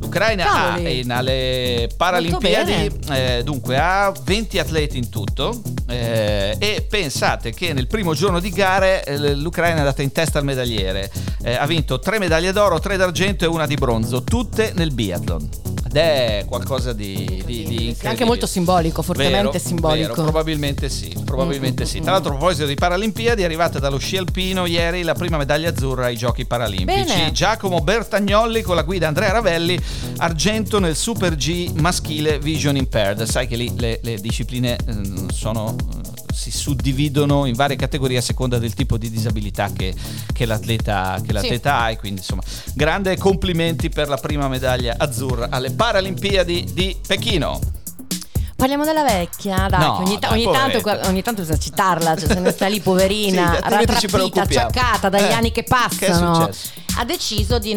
L'Ucraina 0.00 0.44
ha 0.50 0.78
In- 1.00 1.10
alle 1.12 1.88
Paralimpiadi 1.96 2.90
eh, 3.10 3.42
dunque 3.44 3.78
ha 3.78 4.12
20 4.24 4.58
atleti 4.58 4.98
in 4.98 5.08
tutto 5.08 5.60
eh, 5.88 6.56
e 6.58 6.86
pensate 6.88 7.52
che 7.52 7.72
nel 7.72 7.86
primo 7.86 8.14
giorno 8.14 8.40
di 8.40 8.50
gare 8.50 9.04
eh, 9.04 9.34
l'Ucraina 9.34 9.76
è 9.76 9.78
andata 9.80 10.02
in 10.02 10.12
testa 10.12 10.38
al 10.38 10.44
medagliere. 10.44 11.10
Eh, 11.42 11.54
ha 11.54 11.66
vinto 11.66 11.98
3 11.98 12.18
medaglie 12.18 12.52
d'oro, 12.52 12.78
3 12.78 12.96
d'argento 12.96 13.44
e 13.44 13.48
una 13.48 13.66
di 13.66 13.74
bronzo, 13.74 14.22
tutte 14.22 14.72
nel 14.74 14.92
biathlon. 14.92 15.69
Ed 15.90 15.96
è 15.96 16.44
qualcosa 16.46 16.92
di, 16.92 17.42
di, 17.44 17.64
di 17.64 17.96
anche 18.04 18.24
molto 18.24 18.46
simbolico, 18.46 19.02
fortemente 19.02 19.36
Vero, 19.38 19.58
simbolico. 19.58 20.08
vero, 20.10 20.22
probabilmente 20.22 20.88
sì, 20.88 21.12
probabilmente 21.24 21.82
Mm, 21.82 21.86
sì. 21.86 21.98
mm, 21.98 22.02
Tra 22.02 22.12
l'altro 22.12 22.32
a 22.34 22.36
proposito 22.36 22.66
di 22.66 22.74
Paralimpiadi 22.76 23.42
è 23.42 23.44
arrivata 23.44 23.80
dallo 23.80 23.98
sci 23.98 24.16
alpino 24.16 24.66
ieri 24.66 25.02
la 25.02 25.14
prima 25.14 25.36
medaglia 25.36 25.70
azzurra 25.70 26.04
ai 26.06 26.16
Giochi 26.16 26.44
Paralimpici. 26.46 27.04
Bene. 27.06 27.32
Giacomo 27.32 27.80
Bertagnolli 27.80 28.62
con 28.62 28.76
la 28.76 28.82
guida 28.82 29.08
Andrea 29.08 29.32
Ravelli, 29.32 29.76
argento 30.18 30.78
nel 30.78 30.94
Super 30.94 31.34
G 31.34 31.72
maschile 31.80 32.38
Vision 32.38 32.76
Impaired. 32.76 33.24
Sai 33.24 33.48
che 33.48 33.56
lì 33.56 33.72
le, 33.76 33.98
le 34.02 34.14
discipline 34.20 34.76
eh, 34.76 34.94
sono 35.32 35.74
si 36.32 36.50
suddividono 36.50 37.44
in 37.46 37.54
varie 37.54 37.76
categorie 37.76 38.18
a 38.18 38.22
seconda 38.22 38.58
del 38.58 38.74
tipo 38.74 38.96
di 38.96 39.10
disabilità 39.10 39.70
che, 39.72 39.94
che 40.32 40.46
l'atleta, 40.46 41.20
che 41.24 41.32
l'atleta 41.32 41.78
ha 41.80 41.90
e 41.90 41.96
quindi 41.98 42.20
insomma 42.20 42.42
grande 42.74 43.16
complimenti 43.18 43.88
per 43.88 44.08
la 44.08 44.16
prima 44.16 44.48
medaglia 44.48 44.94
azzurra 44.98 45.48
alle 45.50 45.70
Paralimpiadi 45.70 46.70
di 46.72 46.96
Pechino. 47.06 47.58
Parliamo 48.56 48.84
della 48.84 49.02
vecchia, 49.04 49.68
dai, 49.70 49.80
No, 49.80 49.96
che 49.96 50.02
ogni, 50.02 50.18
ta- 50.18 50.30
ogni 50.32 50.44
tanto, 50.44 51.08
ogni 51.08 51.22
tanto 51.22 51.40
bisogna 51.40 51.58
citarla, 51.58 52.14
cioè 52.14 52.28
se 52.28 52.40
ne 52.40 52.50
sta 52.52 52.66
lì 52.68 52.78
poverina, 52.82 53.54
Sì, 53.54 53.60
rattrappita, 53.70 54.42
acciaccata 54.42 55.08
dagli 55.08 55.22
Eh, 55.22 55.32
anni 55.32 55.50
che 55.50 55.62
che 55.62 55.64
passano. 55.66 56.34
successo? 56.34 56.68
Ha 56.96 57.04
deciso 57.04 57.58
di, 57.58 57.76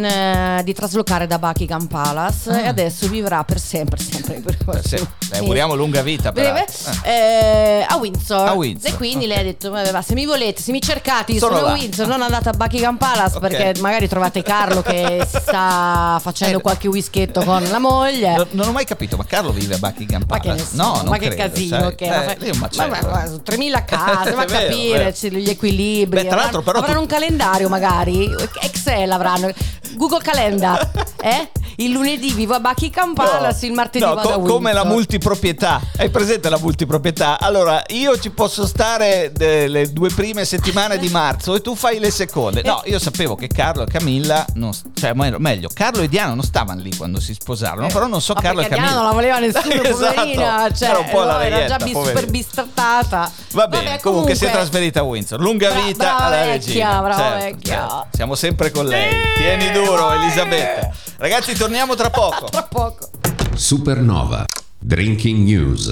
di 0.63 0.73
traslocare 0.73 1.27
da 1.27 1.37
Buckingham 1.39 1.87
Palace 1.87 2.49
Ah. 2.51 2.59
e 2.61 2.67
adesso 2.67 3.07
vivrà 3.07 3.43
per 3.43 3.59
sempre, 3.59 3.99
sempre. 3.99 4.57
Per 4.65 4.81
sempre. 4.85 5.07
Le 5.31 5.37
auguriamo 5.39 5.75
lunga 5.75 6.01
vita, 6.01 6.31
Breve, 6.31 6.65
peraltro. 6.65 7.03
eh, 7.09 7.85
a 7.87 7.95
Windsor. 7.97 8.47
A 8.47 8.53
Windsor, 8.53 8.91
E 8.91 8.95
quindi 8.95 9.25
ok. 9.25 9.29
lei 9.31 9.39
ha 9.39 9.43
detto: 9.43 9.69
"Vabbè, 9.71 9.91
va, 9.91 10.01
se 10.01 10.13
mi 10.13 10.25
volete, 10.25 10.61
se 10.61 10.71
mi 10.71 10.81
cercate, 10.81 11.37
Sono 11.37 11.55
sono, 11.55 11.65
a 11.67 11.69
là." 11.71 11.77
Windsor, 11.77 12.07
non 12.07 12.21
andate 12.21 12.49
a 12.49 12.53
Buckingham 12.53 12.97
Palace 12.97 13.37
Ok. 13.37 13.47
perché 13.47 13.79
magari 13.81 14.07
trovate 14.07 14.41
Carlo 14.43 14.81
che 14.81 15.25
sta 15.27 16.19
facendo 16.21 16.57
Eh, 16.59 16.61
qualche 16.61 16.87
whisketto 16.87 17.43
con 17.43 17.63
la 17.63 17.79
moglie. 17.79 18.35
No- 18.35 18.47
non 18.51 18.67
ho 18.67 18.71
mai 18.71 18.85
capito, 18.85 19.15
ma 19.17 19.25
Carlo 19.25 19.51
vive 19.51 19.75
a 19.75 19.77
Buckingham 19.77 20.23
Ma 20.27 20.39
che, 20.39 20.47
Palace? 20.49 20.65
so, 20.65 20.75
no, 20.75 20.95
non 20.97 21.05
ma 21.07 21.17
che 21.17 21.29
credo, 21.29 21.53
casino 21.53 21.79
sai. 21.79 21.95
che 21.95 22.05
Eh, 22.05 22.09
ma- 22.09 22.33
lì 22.37 22.47
è 22.47 22.51
un 22.51 22.57
macello. 22.59 22.89
ma- 22.89 23.01
ma- 23.01 23.09
ma- 23.09 23.39
3000 23.43 23.83
case, 23.85 24.29
È 24.29 24.33
va 24.33 24.41
a 24.41 24.45
vero, 24.45 24.59
capire 24.67 25.13
vero. 25.19 25.37
gli 25.37 25.49
equilibri. 25.49 26.21
Beh, 26.23 26.27
tra 26.27 26.35
l'altro, 26.37 26.61
però, 26.61 26.79
avranno 26.79 26.95
tu- 26.95 27.01
un 27.01 27.07
calendario 27.07 27.69
magari, 27.69 28.29
Excel 28.61 29.02
avranno, 29.11 29.49
Google 29.95 30.21
Calendar, 30.21 30.91
eh? 31.21 31.49
Il 31.77 31.91
lunedì 31.91 32.31
vivo 32.33 32.53
a 32.53 32.59
Buckingham 32.59 33.13
Palace, 33.13 33.65
il 33.65 33.73
martedì 33.73 34.03
No, 34.05 34.13
vado 34.15 34.29
a 34.29 34.33
co- 34.33 34.41
come 34.41 34.71
la 34.73 34.81
Windsor. 34.81 34.95
multiproprietà. 34.97 35.81
Hai 35.97 36.09
presente 36.09 36.49
la 36.49 36.57
multiproprietà? 36.59 37.39
Allora, 37.39 37.81
io 37.87 38.17
ci 38.19 38.29
posso 38.29 38.65
stare 38.67 39.31
le 39.35 39.91
due 39.91 40.09
prime 40.09 40.45
settimane 40.45 40.97
di 40.97 41.09
marzo 41.09 41.55
e 41.55 41.61
tu 41.61 41.75
fai 41.75 41.99
le 41.99 42.11
seconde. 42.11 42.61
No, 42.63 42.81
io 42.85 42.99
sapevo 42.99 43.35
che 43.35 43.47
Carlo 43.47 43.83
e 43.83 43.87
Camilla, 43.87 44.45
non, 44.55 44.71
cioè 44.93 45.13
me- 45.13 45.35
meglio, 45.39 45.69
Carlo 45.73 46.01
e 46.03 46.09
Diana 46.09 46.33
non 46.33 46.43
stavano 46.43 46.79
lì 46.81 46.95
quando 46.95 47.19
si 47.19 47.33
sposarono, 47.33 47.87
però 47.87 48.05
non 48.07 48.21
so 48.21 48.33
Ma 48.33 48.41
Carlo 48.41 48.61
e 48.61 48.67
Camilla. 48.67 48.87
Diana 48.87 49.01
non 49.01 49.07
la 49.09 49.13
voleva 49.15 49.39
nessuno, 49.39 49.73
Esatto. 49.83 50.13
poverina. 50.13 50.71
Cioè, 50.73 50.89
Era 50.89 50.99
un 50.99 51.09
po' 51.09 51.23
la 51.23 51.33
no, 51.33 51.39
era 51.39 51.65
già 51.65 51.77
bis- 51.77 51.91
super 51.93 52.25
bistrattata. 52.29 53.31
Va 53.51 53.67
bene, 53.67 53.83
Vabbè, 53.85 53.99
comunque, 53.99 54.35
si 54.35 54.45
è 54.45 54.51
trasferita 54.51 54.99
a 54.99 55.03
Windsor. 55.03 55.39
Lunga 55.39 55.69
Bra- 55.71 55.81
vita 55.81 55.97
brava 56.03 56.23
alla 56.25 56.35
vecchia, 56.45 56.51
regina. 56.51 57.01
brava 57.01 57.15
Certo, 57.15 57.43
vecchia. 57.43 57.73
certo. 57.79 58.07
Siamo 58.13 58.35
sempre 58.35 58.71
con 58.71 58.85
lei. 58.85 59.11
Tieni 59.37 59.71
duro, 59.71 60.11
Elisabetta. 60.11 60.91
Ragazzi, 61.17 61.55
torniamo 61.63 61.95
tra 61.95 62.09
poco. 62.09 62.43
Tra 62.51 62.63
poco. 62.63 63.09
Supernova. 63.55 64.43
Drinking 64.79 65.45
News. 65.45 65.91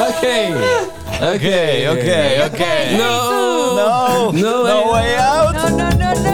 Ok. 0.00 0.24
Ok, 1.20 1.44
ok, 1.90 2.08
ok. 2.46 2.62
No. 2.96 3.12
No, 3.74 4.30
No 4.32 4.40
no 4.62 4.62
way 4.62 4.84
way 4.90 5.16
out. 5.18 5.52
No, 5.52 5.68
no, 5.68 5.88
no, 5.90 6.12
no. 6.14 6.32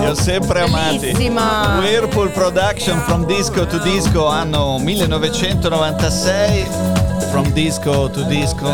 Li 0.00 0.06
ho 0.06 0.14
sempre 0.14 0.62
amati. 0.62 0.98
Bellissima. 0.98 1.78
Whirlpool 1.78 2.30
Production 2.30 2.98
From 3.02 3.26
Disco 3.26 3.64
to 3.64 3.78
Disco 3.78 4.26
anno 4.26 4.78
1996. 4.78 7.13
From 7.34 7.52
disco 7.52 8.06
to 8.06 8.24
disco, 8.28 8.70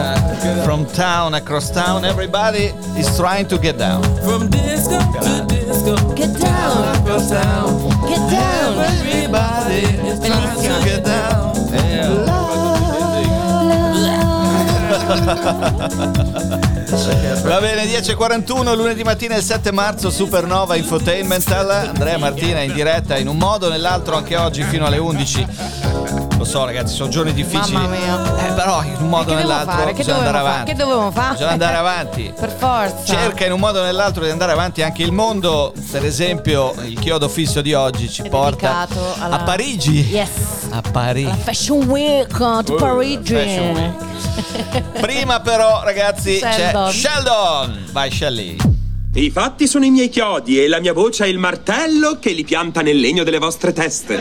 from 0.64 0.84
town 0.92 1.32
across 1.32 1.70
town, 1.70 2.04
everybody 2.04 2.74
is 2.94 3.16
trying 3.16 3.48
to 3.48 3.56
get 3.56 3.78
down. 3.78 4.02
From 4.22 4.50
disco 4.50 4.98
to 4.98 5.46
disco. 5.48 5.96
Get 6.12 6.38
down, 6.38 7.02
Goes 7.06 7.30
down. 7.30 7.88
get 8.06 8.18
down. 8.30 8.78
Everybody 8.84 9.80
is 10.06 10.20
trying 10.20 10.60
to 10.60 10.84
get 10.84 11.04
down. 11.06 11.40
Va 17.42 17.60
bene, 17.60 17.84
10.41, 17.84 18.76
lunedì 18.76 19.02
mattina 19.02 19.36
il 19.36 19.42
7 19.42 19.72
marzo, 19.72 20.10
Supernova 20.10 20.76
Infotainmental. 20.76 21.70
Andrea 21.70 22.18
Martina 22.18 22.60
in 22.60 22.74
diretta 22.74 23.16
in 23.16 23.26
un 23.26 23.38
modo 23.38 23.66
o 23.66 23.70
nell'altro 23.70 24.16
anche 24.16 24.36
oggi 24.36 24.62
fino 24.64 24.84
alle 24.84 24.98
11. 24.98 25.46
Lo 26.52 26.58
so 26.58 26.64
ragazzi, 26.64 26.94
sono 26.96 27.08
giorni 27.10 27.32
difficili. 27.32 27.74
Mamma 27.76 27.96
mia. 27.96 28.48
Eh, 28.48 28.52
però 28.54 28.82
in 28.82 28.96
un 28.98 29.08
modo 29.08 29.30
o 29.30 29.34
nell'altro 29.36 29.70
fare? 29.72 29.92
Bisogna 29.92 30.16
andare 30.16 30.36
fare? 30.38 30.48
avanti. 30.48 30.70
Che 30.72 30.76
dovevamo 30.76 31.10
fare? 31.12 31.30
Bisogna 31.34 31.50
andare 31.52 31.76
avanti. 31.76 32.32
Per 32.40 32.56
forza. 32.58 33.04
Cerca 33.04 33.46
in 33.46 33.52
un 33.52 33.60
modo 33.60 33.78
o 33.78 33.82
nell'altro 33.84 34.24
di 34.24 34.30
andare 34.30 34.50
avanti 34.50 34.82
anche 34.82 35.04
il 35.04 35.12
mondo. 35.12 35.72
Per 35.92 36.04
esempio, 36.04 36.74
il 36.86 36.98
chiodo 36.98 37.28
fisso 37.28 37.60
di 37.60 37.72
oggi 37.72 38.10
ci 38.10 38.22
È 38.22 38.28
porta 38.28 38.88
alla- 39.20 39.36
a 39.36 39.42
Parigi. 39.44 40.00
Yes. 40.10 40.28
A 40.70 40.80
Parigi. 40.90 41.28
La 41.28 41.36
Fashion 41.36 41.84
Week 41.88 42.62
di 42.64 42.72
Uh, 42.72 42.74
Parigi. 42.74 43.32
Fashion 43.32 43.70
Week. 43.70 44.82
Prima 45.00 45.38
però, 45.38 45.84
ragazzi, 45.84 46.38
Sheldon. 46.38 46.90
c'è 46.90 46.96
Sheldon. 46.96 47.84
Vai 47.92 48.10
Shelly. 48.10 48.56
I 49.14 49.30
fatti 49.30 49.68
sono 49.68 49.84
i 49.84 49.90
miei 49.90 50.08
chiodi 50.08 50.60
e 50.60 50.66
la 50.66 50.80
mia 50.80 50.92
voce 50.92 51.26
è 51.26 51.28
il 51.28 51.38
martello 51.38 52.18
che 52.18 52.32
li 52.32 52.42
pianta 52.42 52.80
nel 52.82 52.98
legno 52.98 53.22
delle 53.22 53.38
vostre 53.38 53.72
teste. 53.72 54.18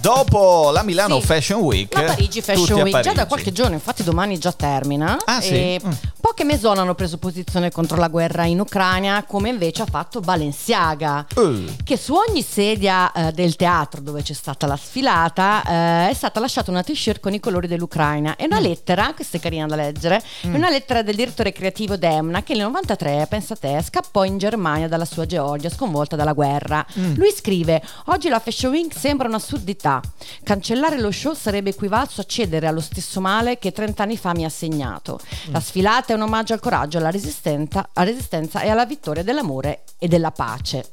Dopo 0.00 0.70
la 0.70 0.82
Milano 0.84 1.18
Sì. 1.20 1.26
Fashion 1.26 1.60
Week, 1.60 1.92
La 1.94 2.02
Parigi 2.02 2.40
Fashion 2.40 2.80
Week 2.82 2.94
già 3.00 3.12
da 3.12 3.26
Parigi. 3.26 3.26
qualche 3.26 3.52
giorno, 3.52 3.74
infatti 3.74 4.04
domani 4.04 4.38
già 4.38 4.52
termina. 4.52 5.18
Ah, 5.24 5.40
sì? 5.40 5.78
Mm. 5.84 5.90
Poche 6.20 6.44
maison 6.44 6.78
hanno 6.78 6.94
preso 6.94 7.18
posizione 7.18 7.70
contro 7.72 7.96
la 7.96 8.06
guerra 8.08 8.44
in 8.44 8.60
Ucraina, 8.60 9.24
come 9.24 9.48
invece 9.48 9.82
ha 9.82 9.86
fatto 9.86 10.20
Balenciaga, 10.20 11.26
Uh. 11.34 11.64
che 11.84 11.96
su 11.96 12.14
ogni 12.14 12.42
sedia 12.42 13.10
eh, 13.12 13.32
del 13.32 13.56
teatro 13.56 14.00
dove 14.00 14.22
c'è 14.22 14.34
stata 14.34 14.66
la 14.66 14.76
sfilata 14.76 15.62
eh, 15.66 16.10
è 16.10 16.14
stata 16.14 16.38
lasciata 16.38 16.70
una 16.70 16.82
t-shirt 16.82 17.20
con 17.20 17.34
i 17.34 17.40
colori 17.40 17.66
dell'Ucraina 17.66 18.36
e 18.36 18.44
Mm. 18.44 18.50
una 18.50 18.60
lettera, 18.60 19.12
questa 19.14 19.36
è 19.36 19.40
carina 19.40 19.66
da 19.66 19.74
leggere, 19.76 20.22
è 20.42 20.46
una 20.46 20.70
lettera 20.70 21.02
del 21.02 21.16
direttore 21.16 21.52
creativo 21.52 21.96
Demna 21.96 22.42
che 22.44 22.54
nel 22.54 22.62
93, 22.62 23.26
pensa 23.28 23.56
te, 23.56 23.82
scappò 23.84 24.24
in 24.24 24.38
Germania 24.38 24.86
dalla 24.88 25.04
sua 25.04 25.26
Georgia 25.26 25.68
sconvolta 25.68 26.14
dalla 26.16 26.32
guerra. 26.34 26.84
Mm. 26.98 27.14
Lui 27.16 27.32
scrive: 27.36 27.82
Oggi 28.06 28.28
la 28.28 28.38
Fashion 28.38 28.70
Week 28.72 28.92
sembra 28.96 29.26
un'assurdità. 29.28 29.86
Cancellare 30.44 30.98
lo 31.00 31.10
show 31.10 31.34
sarebbe 31.34 31.70
equivalso 31.70 32.20
a 32.20 32.24
cedere 32.24 32.66
allo 32.66 32.80
stesso 32.80 33.20
male 33.20 33.58
che 33.58 33.72
30 33.72 34.02
anni 34.02 34.16
fa 34.16 34.32
mi 34.34 34.44
ha 34.44 34.48
segnato. 34.50 35.18
La 35.50 35.60
sfilata 35.60 36.12
è 36.12 36.16
un 36.16 36.22
omaggio 36.22 36.52
al 36.52 36.60
coraggio, 36.60 36.98
alla 36.98 37.10
resistenza, 37.10 37.88
alla 37.92 38.10
resistenza 38.10 38.60
e 38.60 38.68
alla 38.68 38.84
vittoria 38.86 39.22
dell'amore 39.22 39.84
e 39.98 40.06
della 40.08 40.30
pace. 40.30 40.84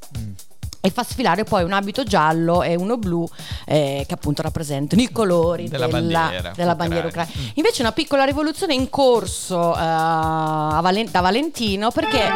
E 0.81 0.91
fa 0.91 1.01
sfilare 1.03 1.43
poi 1.45 1.63
un 1.63 1.73
abito 1.73 2.03
giallo 2.03 2.61
e 2.61 2.75
uno 2.75 2.97
blu 2.97 3.27
eh, 3.65 4.03
che 4.07 4.13
appunto 4.13 4.43
rappresentano 4.43 5.01
i 5.01 5.11
colori 5.11 5.67
Della 5.67 5.87
della, 5.87 5.99
bandiera 5.99 6.51
della 6.55 6.75
bandiera 6.75 7.07
ucraina. 7.07 7.31
ucraina. 7.31 7.51
Invece 7.55 7.81
una 7.81 7.91
piccola 7.91 8.23
rivoluzione 8.23 8.75
in 8.75 8.87
corso 8.91 9.73
a 9.75 10.79
Valen- 10.83 11.09
da 11.09 11.21
Valentino 11.21 11.89
perché 11.89 12.29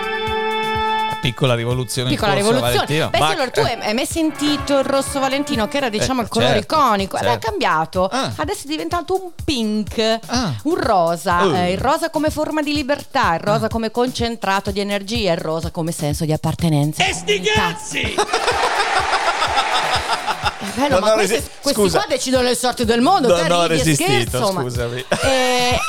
piccola 1.21 1.55
rivoluzione 1.55 2.10
Piccola 2.10 2.34
in 2.34 2.41
corso 2.43 2.51
rivoluzione. 2.55 2.86
Valentino. 2.86 3.10
Beh, 3.10 3.19
Ma- 3.19 3.27
allora 3.29 3.49
tu 3.51 3.60
hai 3.62 3.77
hai 3.82 3.93
mai 3.93 4.05
sentito 4.05 4.77
il 4.79 4.86
rosso 4.86 5.19
Valentino, 5.19 5.67
che 5.67 5.77
era 5.77 5.89
diciamo 5.89 6.21
Eh, 6.21 6.23
il 6.23 6.29
colore 6.29 6.51
certo, 6.53 6.75
iconico? 6.75 7.17
Ed 7.17 7.23
è 7.23 7.25
certo. 7.27 7.47
cambiato. 7.49 8.05
Ah. 8.05 8.32
Adesso 8.36 8.63
è 8.65 8.67
diventato 8.67 9.13
un 9.21 9.29
pink, 9.43 10.19
Ah. 10.27 10.53
un 10.63 10.75
rosa. 10.75 11.45
Oh. 11.45 11.55
Eh, 11.55 11.71
il 11.73 11.77
rosa 11.79 12.10
come 12.10 12.29
forma 12.29 12.62
di 12.62 12.73
libertà, 12.73 13.34
il 13.36 13.41
rosa 13.41 13.67
come 13.67 13.91
concentrato 13.91 14.71
di 14.71 14.79
energia, 14.79 15.32
il 15.34 15.38
rosa 15.39 15.71
come 15.71 15.91
senso 15.91 16.25
di 16.25 16.32
appartenenza. 16.34 17.05
E 17.05 17.13
sti 17.13 17.41
cazzi! 17.41 18.15
Bello, 20.80 21.00
Non 21.00 21.10
ma 21.10 21.13
questi, 21.15 21.34
resi- 21.36 21.48
questi 21.62 21.82
scusa. 21.82 21.98
qua 22.00 22.08
decidono 22.08 22.44
le 22.44 22.56
sorti 22.56 22.86
del 22.86 23.02
mondo. 23.02 23.28
Non 23.28 23.46
te 23.48 23.54
ho 23.54 23.65
resistito, 23.68 24.12
scherzo, 24.12 24.52
ma- 24.52 24.62
scusami. 24.62 25.06
Eh, 25.24 25.80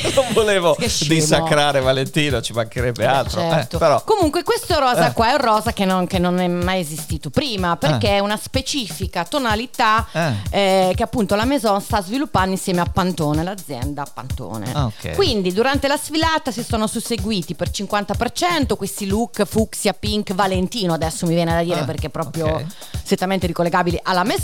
eh. 0.00 0.10
non 0.14 0.26
volevo 0.32 0.76
dissacrare 0.78 1.80
Valentino, 1.80 2.40
ci 2.40 2.52
mancherebbe 2.52 3.06
altro. 3.06 3.40
eh, 3.40 3.48
Certo. 3.50 3.78
però 3.78 4.02
Comunque 4.04 4.42
questo 4.42 4.78
rosa 4.78 5.08
Eh. 5.08 5.12
qua 5.12 5.28
è 5.30 5.32
un 5.32 5.38
rosa 5.40 5.72
che 5.72 5.84
non, 5.84 6.06
che 6.06 6.18
non 6.18 6.38
è 6.40 6.48
mai 6.48 6.80
esistito 6.80 7.30
prima 7.30 7.76
perché 7.76 8.08
Eh. 8.08 8.16
è 8.16 8.18
una 8.18 8.36
specifica 8.36 9.24
tonalità 9.24 10.06
Eh. 10.12 10.32
eh, 10.50 10.92
che 10.96 11.02
appunto 11.02 11.34
la 11.34 11.44
Maison 11.44 11.80
sta 11.80 12.02
sviluppando 12.02 12.50
insieme 12.50 12.80
a 12.80 12.86
Pantone, 12.86 13.42
l'azienda 13.42 14.04
Pantone. 14.12 14.70
Ah, 14.72 14.86
ok. 14.86 15.14
Quindi 15.14 15.52
durante 15.52 15.86
la 15.88 15.96
sfilata 15.96 16.50
si 16.50 16.64
sono 16.64 16.86
susseguiti 16.86 17.54
per 17.54 17.70
50% 17.70 18.76
questi 18.76 19.06
look 19.06 19.44
fucsia, 19.44 19.92
pink, 19.92 20.34
Valentino 20.34 20.92
adesso 20.94 21.26
mi 21.26 21.34
viene 21.34 21.52
da 21.52 21.62
dire 21.62 21.80
Ah, 21.80 21.84
perché 21.84 22.06
è 22.06 22.10
proprio 22.10 22.46
ok. 22.46 22.64
strettamente 23.02 23.46
ricollegabili 23.46 23.98
alla 24.02 24.24
Maison 24.24 24.38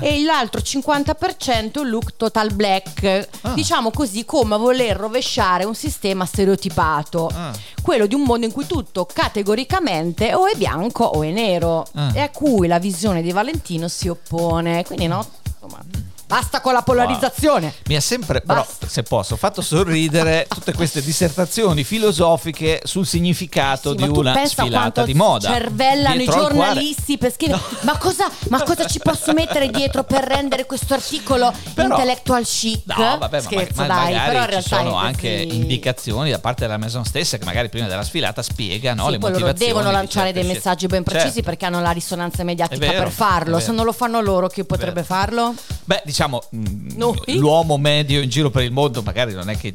e 0.00 0.22
l'altro 0.22 0.60
50% 0.60 1.80
un 1.80 1.88
look 1.88 2.16
total 2.16 2.52
black, 2.52 3.28
Ah. 3.42 3.52
diciamo 3.54 3.90
così 3.90 4.24
come 4.24 4.54
a 4.54 4.58
voler 4.58 4.96
rovesciare 4.96 5.64
un 5.64 5.74
sistema 5.74 6.24
stereotipato, 6.24 7.30
Ah. 7.34 7.52
quello 7.82 8.06
di 8.06 8.14
un 8.14 8.22
mondo 8.22 8.46
in 8.46 8.52
cui 8.52 8.66
tutto 8.66 9.06
categoricamente 9.06 10.34
o 10.34 10.46
è 10.46 10.54
bianco 10.56 11.04
o 11.04 11.22
è 11.22 11.30
nero 11.30 11.86
Ah. 11.94 12.10
e 12.14 12.20
a 12.20 12.30
cui 12.30 12.66
la 12.66 12.78
visione 12.78 13.22
di 13.22 13.32
Valentino 13.32 13.88
si 13.88 14.08
oppone, 14.08 14.84
quindi 14.84 15.06
no, 15.06 15.26
insomma, 15.44 15.82
basta 16.26 16.60
con 16.60 16.72
la 16.72 16.82
polarizzazione. 16.82 17.72
mi 17.86 17.96
ha 17.96 18.00
sempre, 18.00 18.40
però, 18.40 18.60
Basta. 18.60 18.88
se 18.88 19.02
posso, 19.02 19.36
fatto 19.36 19.62
sorridere 19.62 20.46
tutte 20.48 20.72
queste 20.72 21.00
dissertazioni 21.02 21.84
filosofiche 21.84 22.80
sul 22.84 23.06
significato 23.06 23.90
Sì, 23.90 23.96
di 23.96 24.08
ma 24.08 24.18
una 24.18 24.46
sfilata 24.46 25.04
di 25.04 25.14
moda. 25.14 25.48
cervellano 25.52 26.14
i 26.14 26.18
Dietro 26.18 26.34
quale- 26.40 26.54
giornalisti 26.54 27.18
per 27.18 27.32
scrivere 27.32 27.60
ma, 27.82 27.96
cosa, 27.98 28.28
ma 28.48 28.62
cosa 28.62 28.86
ci 28.86 28.98
posso 28.98 29.32
mettere 29.32 29.68
dietro 29.70 30.04
per 30.04 30.24
rendere 30.24 30.66
questo 30.66 30.94
articolo 30.94 31.52
Però- 31.74 31.88
intellectual 31.94 32.44
chic? 32.44 32.82
No, 32.96 33.18
vabbè, 33.18 33.36
ma, 33.36 33.42
Scherzo 33.42 33.80
ma- 33.82 33.86
dai, 33.86 34.12
magari 34.14 34.36
però 34.38 34.56
in 34.56 34.62
ci 34.62 34.68
sono 34.68 34.94
anche 34.96 35.28
indicazioni 35.28 36.30
da 36.30 36.38
parte 36.38 36.62
della 36.62 36.76
Maison 36.78 37.04
stessa 37.04 37.38
che 37.38 37.44
magari 37.44 37.68
prima 37.68 37.86
della 37.86 38.02
sfilata 38.02 38.42
spiega 38.42 38.94
no, 38.94 39.04
Sì, 39.06 39.10
le 39.12 39.18
motivazioni. 39.18 39.72
devono 39.72 39.90
lanciare 39.90 40.32
dei 40.32 40.44
messaggi 40.44 40.86
ben 40.86 41.02
precisi 41.04 41.34
Certo. 41.34 41.42
perché 41.50 41.66
hanno 41.66 41.80
la 41.80 41.90
risonanza 41.92 42.42
mediatica 42.44 42.84
vero, 42.86 43.04
per 43.04 43.12
farlo. 43.12 43.60
Se 43.60 43.72
non 43.72 43.84
lo 43.84 43.92
fanno 43.92 44.20
loro, 44.20 44.48
chi 44.48 44.64
potrebbe 44.64 45.02
farlo? 45.04 45.54
Beh, 45.84 46.02
diciamo, 46.04 46.14
mh, 46.50 46.96
Noi? 46.96 47.36
l'uomo 47.36 47.76
medio 47.78 48.20
in 48.20 48.28
giro 48.28 48.50
per 48.50 48.62
il 48.64 48.72
mondo 48.72 49.02
magari 49.02 49.32
non 49.32 49.50
è 49.50 49.56
che 49.56 49.74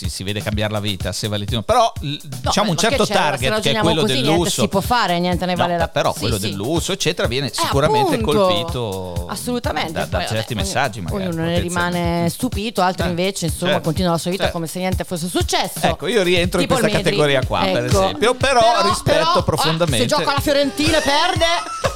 si, 0.00 0.08
si 0.08 0.22
vede 0.22 0.40
cambiare 0.42 0.72
la 0.72 0.80
vita 0.80 1.12
se 1.12 1.28
Valentino, 1.28 1.62
però 1.62 1.92
l- 2.00 2.16
diciamo 2.24 2.70
un 2.70 2.76
certo 2.76 3.06
target 3.06 3.60
che 3.60 3.70
è 3.72 3.78
quello 3.80 4.00
così, 4.02 4.14
del 4.14 4.24
lusso. 4.24 4.62
si 4.62 4.68
può 4.68 4.80
fare, 4.80 5.18
niente 5.18 5.44
ne 5.44 5.54
No, 5.54 5.62
vale 5.62 5.76
la 5.76 5.88
però 5.88 6.12
Sì, 6.14 6.20
quello 6.20 6.36
sì. 6.36 6.40
del 6.42 6.54
lusso, 6.54 6.92
eccetera, 6.92 7.28
viene 7.28 7.48
Eh, 7.48 7.52
sicuramente 7.54 8.14
appunto. 8.14 8.32
colpito 8.46 9.26
assolutamente 9.28 9.92
da, 9.92 10.04
da 10.06 10.18
Poi, 10.18 10.26
certi 10.26 10.54
vabbè, 10.54 10.66
messaggi. 10.66 10.98
ognuno- 11.00 11.14
Magari, 11.14 11.32
ognuno 11.36 11.46
ne 11.50 11.58
rimane 11.60 12.28
stupito 12.30 12.80
altri 12.82 13.06
Eh, 13.06 13.10
invece 13.10 13.46
insomma 13.46 13.72
certo, 13.72 13.84
continuano 13.84 14.16
la 14.16 14.20
sua 14.22 14.30
vita 14.30 14.42
certo. 14.44 14.56
come 14.58 14.68
se 14.70 14.78
niente 14.78 15.04
fosse 15.04 15.28
successo 15.28 15.80
Ecco, 15.82 16.06
io 16.06 16.22
rientro 16.22 16.60
in 16.60 16.66
Tipo 16.66 16.78
il 16.78 16.80
questa 16.86 16.98
categoria 17.02 17.44
qua, 17.44 17.60
per 17.60 17.84
Ecco. 17.84 18.02
esempio, 18.02 18.34
però 18.34 18.60
rispetto 18.82 19.18
però, 19.28 19.42
profondamente- 19.42 19.96
ah, 20.06 20.08
se 20.08 20.22
gioca 20.24 20.32
la 20.34 20.40
Fiorentina 20.40 20.98
e 20.98 21.02
perde 21.02 21.44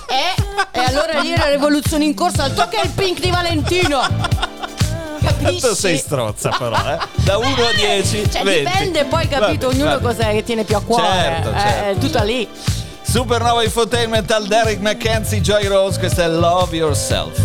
eh, 0.75 0.79
e 0.81 0.85
allora 0.85 1.21
lì 1.21 1.35
la 1.37 1.49
rivoluzione 1.51 2.05
in 2.05 2.15
corso 2.15 2.43
altro 2.43 2.69
che 2.69 2.81
il 2.83 2.91
pink 2.91 3.21
di 3.21 3.31
Valentino 3.31 4.01
capisci? 5.25 5.61
Tanto 5.61 5.75
sei 5.75 5.97
strozza 5.97 6.51
però, 6.59 6.77
eh? 6.77 6.99
Da 7.25 7.39
1 7.39 7.47
a 7.49 7.73
10, 7.75 8.31
cioè 8.31 8.43
20. 8.43 8.65
dipende 8.65 9.05
poi 9.05 9.29
capito 9.29 9.67
Vabbè, 9.67 9.81
ognuno 9.81 9.99
cos'è 10.01 10.33
che 10.33 10.45
tiene 10.45 10.65
più 10.65 10.77
a 10.77 10.83
cuore 10.83 11.07
Certo, 11.07 11.51
eh, 11.51 11.59
certo, 11.59 11.85
è 11.85 11.99
tutta 11.99 12.23
lì 12.23 12.49
Supernova 13.15 13.63
Infotainment 13.63 14.29
al 14.33 14.47
Derek 14.47 14.81
McKenzie, 14.81 15.41
Joy 15.41 15.67
Rose, 15.67 16.01
questo 16.01 16.23
è 16.23 16.29
Love 16.29 16.75
Yourself. 16.75 17.39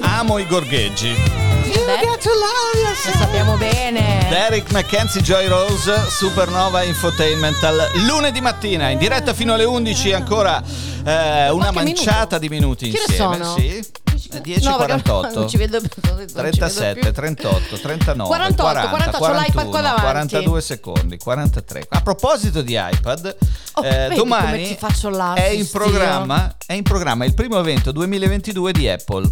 Amo 0.00 0.38
i 0.38 0.46
gorgheggi. 0.46 1.47
Beh, 1.70 2.06
lo 2.06 3.18
sappiamo 3.18 3.56
bene 3.56 4.26
Derek 4.30 4.72
McKenzie, 4.72 5.20
Joy 5.20 5.46
Rose, 5.48 6.06
Supernova 6.08 6.82
Infotainment 6.82 7.62
al 7.62 7.90
lunedì 8.06 8.40
mattina 8.40 8.88
in 8.88 8.98
diretta 8.98 9.34
fino 9.34 9.52
alle 9.52 9.64
11 9.64 10.12
ancora 10.14 10.62
eh, 11.04 11.50
una 11.50 11.70
manciata 11.70 12.38
di 12.38 12.48
minuti 12.48 12.90
Che 12.90 12.98
insieme. 13.06 13.36
sono? 13.36 13.54
Sì. 13.56 13.84
No, 14.30 14.38
10.48 14.40 14.76
perché 14.78 15.34
non 15.38 15.48
ci 15.48 15.56
vedo 15.56 15.80
più, 15.80 15.88
non 16.02 16.18
ci 16.18 16.26
vedo 16.26 16.32
37, 16.32 17.00
più. 17.00 17.12
38, 17.12 17.78
39, 17.80 18.28
48, 18.28 18.62
40, 18.62 18.88
40, 18.88 19.18
c'ho 19.18 19.32
l'iPad 19.32 19.52
41, 19.52 19.70
qua 19.70 19.80
davanti. 19.80 20.00
42 20.00 20.60
secondi, 20.60 21.16
43. 21.18 21.86
A 21.88 22.00
proposito 22.00 22.62
di 22.62 22.78
iPad, 22.80 23.36
Oh, 23.74 23.84
eh, 23.84 24.10
domani 24.14 24.76
là, 25.10 25.34
è 25.34 25.46
in, 25.48 25.70
programma, 25.70 26.56
è 26.66 26.72
in 26.72 26.82
programma 26.82 27.24
il 27.24 27.34
primo 27.34 27.58
evento 27.58 27.92
2022 27.92 28.72
di 28.72 28.88
Apple. 28.88 29.30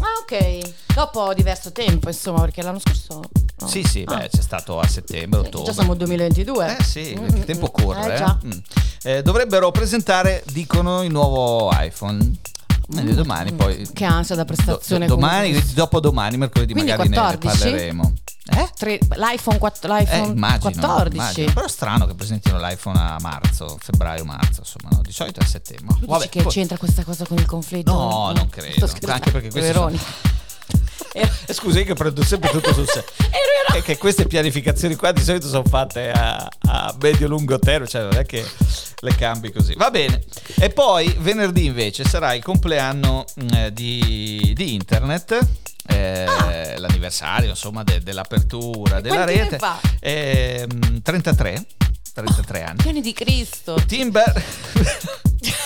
Ah, 0.00 0.20
ok. 0.22 0.72
Dopo 0.94 1.32
diverso 1.34 1.72
tempo, 1.72 2.08
insomma, 2.08 2.40
perché 2.40 2.62
l'anno 2.62 2.78
scorso. 2.78 3.22
no. 3.58 3.66
Sì, 3.68 3.82
sì, 3.82 4.04
Ah. 4.06 4.16
beh, 4.16 4.28
c'è 4.28 4.42
stato 4.42 4.78
a 4.78 4.86
settembre, 4.86 5.40
Sì, 5.40 5.46
ottobre. 5.46 5.66
Già 5.66 5.72
siamo 5.72 5.92
al 5.92 5.98
2022. 5.98 6.76
Eh 6.78 6.82
sì, 6.82 7.16
Mm, 7.18 7.24
il 7.36 7.44
tempo 7.44 7.70
corre. 7.70 8.10
Eh, 8.10 8.14
eh. 8.14 8.16
già. 8.18 8.38
Mm. 8.44 8.50
Eh, 9.02 9.22
dovrebbero 9.22 9.70
presentare, 9.70 10.42
dicono, 10.52 11.02
il 11.02 11.10
nuovo 11.10 11.70
iPhone. 11.72 12.32
Quindi 12.86 13.14
domani 13.14 13.52
poi... 13.52 13.88
Che 13.92 14.04
ansia 14.04 14.34
da 14.36 14.44
do- 14.44 14.52
prestazione. 14.54 15.06
domani, 15.06 15.48
comunque. 15.50 15.74
dopodomani, 15.74 16.36
mercoledì 16.36 16.72
Quindi 16.72 16.90
magari 16.90 17.08
ne- 17.08 17.16
ne 17.16 17.22
14? 17.22 17.58
parleremo. 17.62 18.12
Eh? 18.48 18.70
Tre- 18.78 18.98
L'iPhone, 19.16 19.58
quatt- 19.58 19.84
Eh, 19.84 19.88
l'iPhone 19.88 20.32
immagino, 20.32 20.58
14. 20.70 21.16
immagino. 21.16 21.52
Però 21.52 21.66
è 21.66 21.68
strano 21.68 22.06
che 22.06 22.14
presentino 22.14 22.58
l'iPhone 22.60 22.98
a 22.98 23.16
marzo, 23.20 23.76
febbraio-marzo, 23.80 24.60
insomma, 24.60 24.90
no? 24.92 25.00
di 25.02 25.10
solito 25.12 25.40
è 25.40 25.42
a 25.42 25.46
settembre. 25.46 25.96
Vabbè, 26.00 26.16
dici 26.18 26.28
che 26.28 26.42
poi- 26.42 26.52
c'entra 26.52 26.76
questa 26.78 27.02
cosa 27.02 27.26
con 27.26 27.38
il 27.38 27.46
conflitto? 27.46 27.92
No, 27.92 28.32
non 28.32 28.48
credo. 28.48 28.88
Anche 29.06 29.30
perché 29.32 29.50
questi 29.50 29.72
Era- 31.12 31.30
Eh, 31.46 31.52
Scusa, 31.54 31.78
io 31.78 31.84
che 31.84 31.94
prendo 31.94 32.22
sempre 32.24 32.50
tutto 32.50 32.72
sul 32.72 32.86
serio. 32.86 33.04
È 33.76 33.82
che 33.82 33.98
queste 33.98 34.26
pianificazioni 34.26 34.94
qua 34.96 35.12
di 35.12 35.22
solito 35.22 35.48
sono 35.48 35.64
fatte 35.64 36.10
a, 36.10 36.48
a 36.68 36.94
medio-lungo 37.00 37.58
termine, 37.58 37.88
cioè 37.88 38.02
non 38.02 38.16
è 38.16 38.24
che 38.24 38.42
le 39.00 39.14
cambi 39.14 39.52
così. 39.52 39.74
Va 39.74 39.90
bene. 39.90 40.22
E 40.58 40.70
poi 40.70 41.14
venerdì 41.18 41.66
invece 41.66 42.04
sarà 42.04 42.32
il 42.32 42.42
compleanno 42.42 43.24
mh, 43.34 43.54
eh, 43.54 43.72
di, 43.74 44.52
di 44.54 44.72
internet. 44.74 45.38
eh, 45.88 46.74
L'anniversario 46.78 47.50
insomma 47.50 47.82
de- 47.82 48.00
dell'apertura 48.02 49.00
della 49.02 49.24
Quanti 49.24 49.34
ne 49.34 49.42
rete? 49.42 49.58
Ehm, 50.00 51.02
33 51.02 51.64
33 52.14 52.62
anni 52.62 52.82
Piani 52.82 53.00
di 53.02 53.12
Cristo. 53.12 53.74
Timber 53.86 54.32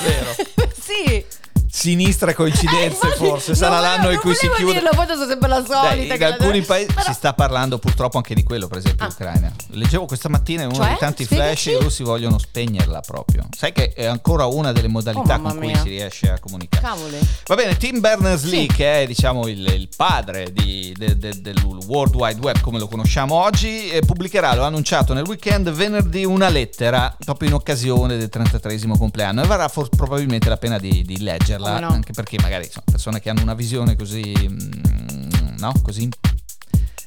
vero 0.02 0.34
sì. 0.80 1.24
Sinistre 1.70 2.34
coincidenze 2.34 3.08
Eh, 3.12 3.16
forse 3.16 3.54
sarà 3.54 3.76
volevo- 3.76 3.96
l'anno 3.96 4.10
in 4.12 4.18
cui 4.18 4.34
si 4.34 4.48
chiude 4.56 4.72
dirlo, 4.74 4.90
poi 4.94 5.06
sono 5.06 5.26
sempre 5.26 5.48
la 5.48 5.60
Dai, 5.60 5.66
solita. 5.88 6.14
in 6.14 6.18
che 6.20 6.28
la- 6.28 6.34
alcuni 6.34 6.62
paesi 6.62 6.86
Però- 6.92 7.02
si 7.02 7.12
sta 7.12 7.32
parlando 7.32 7.78
purtroppo 7.78 8.16
anche 8.16 8.34
di 8.34 8.42
quello, 8.42 8.66
per 8.66 8.78
esempio, 8.78 9.04
Ah. 9.04 9.08
l'Ucraina. 9.08 9.52
Leggevo 9.70 10.04
questa 10.06 10.28
mattina 10.28 10.62
in 10.62 10.68
uno 10.68 10.76
Cioè? 10.78 10.88
dei 10.88 10.96
tanti 10.98 11.24
flash 11.24 11.66
i 11.66 11.76
russi 11.80 12.02
vogliono 12.02 12.38
spegnerla 12.38 13.00
proprio. 13.00 13.46
Sai 13.56 13.72
che 13.72 13.92
è 13.92 14.06
ancora 14.06 14.46
una 14.46 14.72
delle 14.72 14.88
modalità 14.88 15.36
Oh, 15.36 15.40
con 15.40 15.56
cui 15.56 15.66
mia. 15.68 15.80
si 15.80 15.88
riesce 15.88 16.30
a 16.30 16.38
comunicare. 16.40 16.82
Cavoli. 16.84 17.18
Va 17.46 17.54
bene, 17.54 17.76
Tim 17.76 18.00
Berners-Lee, 18.00 18.60
Sì. 18.62 18.66
che 18.68 19.02
è 19.02 19.06
diciamo 19.06 19.46
il, 19.46 19.66
il 19.66 19.88
padre 19.96 20.52
di- 20.52 20.94
de- 20.96 21.16
de- 21.16 21.40
del 21.40 21.56
World 21.86 22.14
Wide 22.14 22.40
Web 22.40 22.60
come 22.60 22.78
lo 22.78 22.88
conosciamo 22.88 23.34
oggi, 23.36 23.90
pubblicherà, 24.04 24.54
lo 24.54 24.64
ha 24.64 24.66
annunciato 24.66 25.12
nel 25.14 25.24
weekend, 25.26 25.70
venerdì 25.70 26.24
una 26.24 26.48
lettera 26.48 27.14
proprio 27.24 27.48
in 27.48 27.54
occasione 27.54 28.16
del 28.16 28.28
33esimo 28.28 28.96
compleanno 28.98 29.42
e 29.42 29.46
varrà 29.46 29.68
for- 29.68 29.88
probabilmente 29.88 30.48
la 30.48 30.56
pena 30.56 30.78
di, 30.78 31.02
di 31.04 31.20
leggerla, 31.20 31.59
Come 31.62 31.80
no? 31.80 31.88
anche 31.88 32.12
perché 32.12 32.36
magari 32.40 32.68
sono 32.68 32.84
persone 32.90 33.20
che 33.20 33.30
hanno 33.30 33.42
una 33.42 33.54
visione 33.54 33.96
così, 33.96 34.34
mm, 34.48 35.56
no, 35.58 35.72
così 35.82 36.08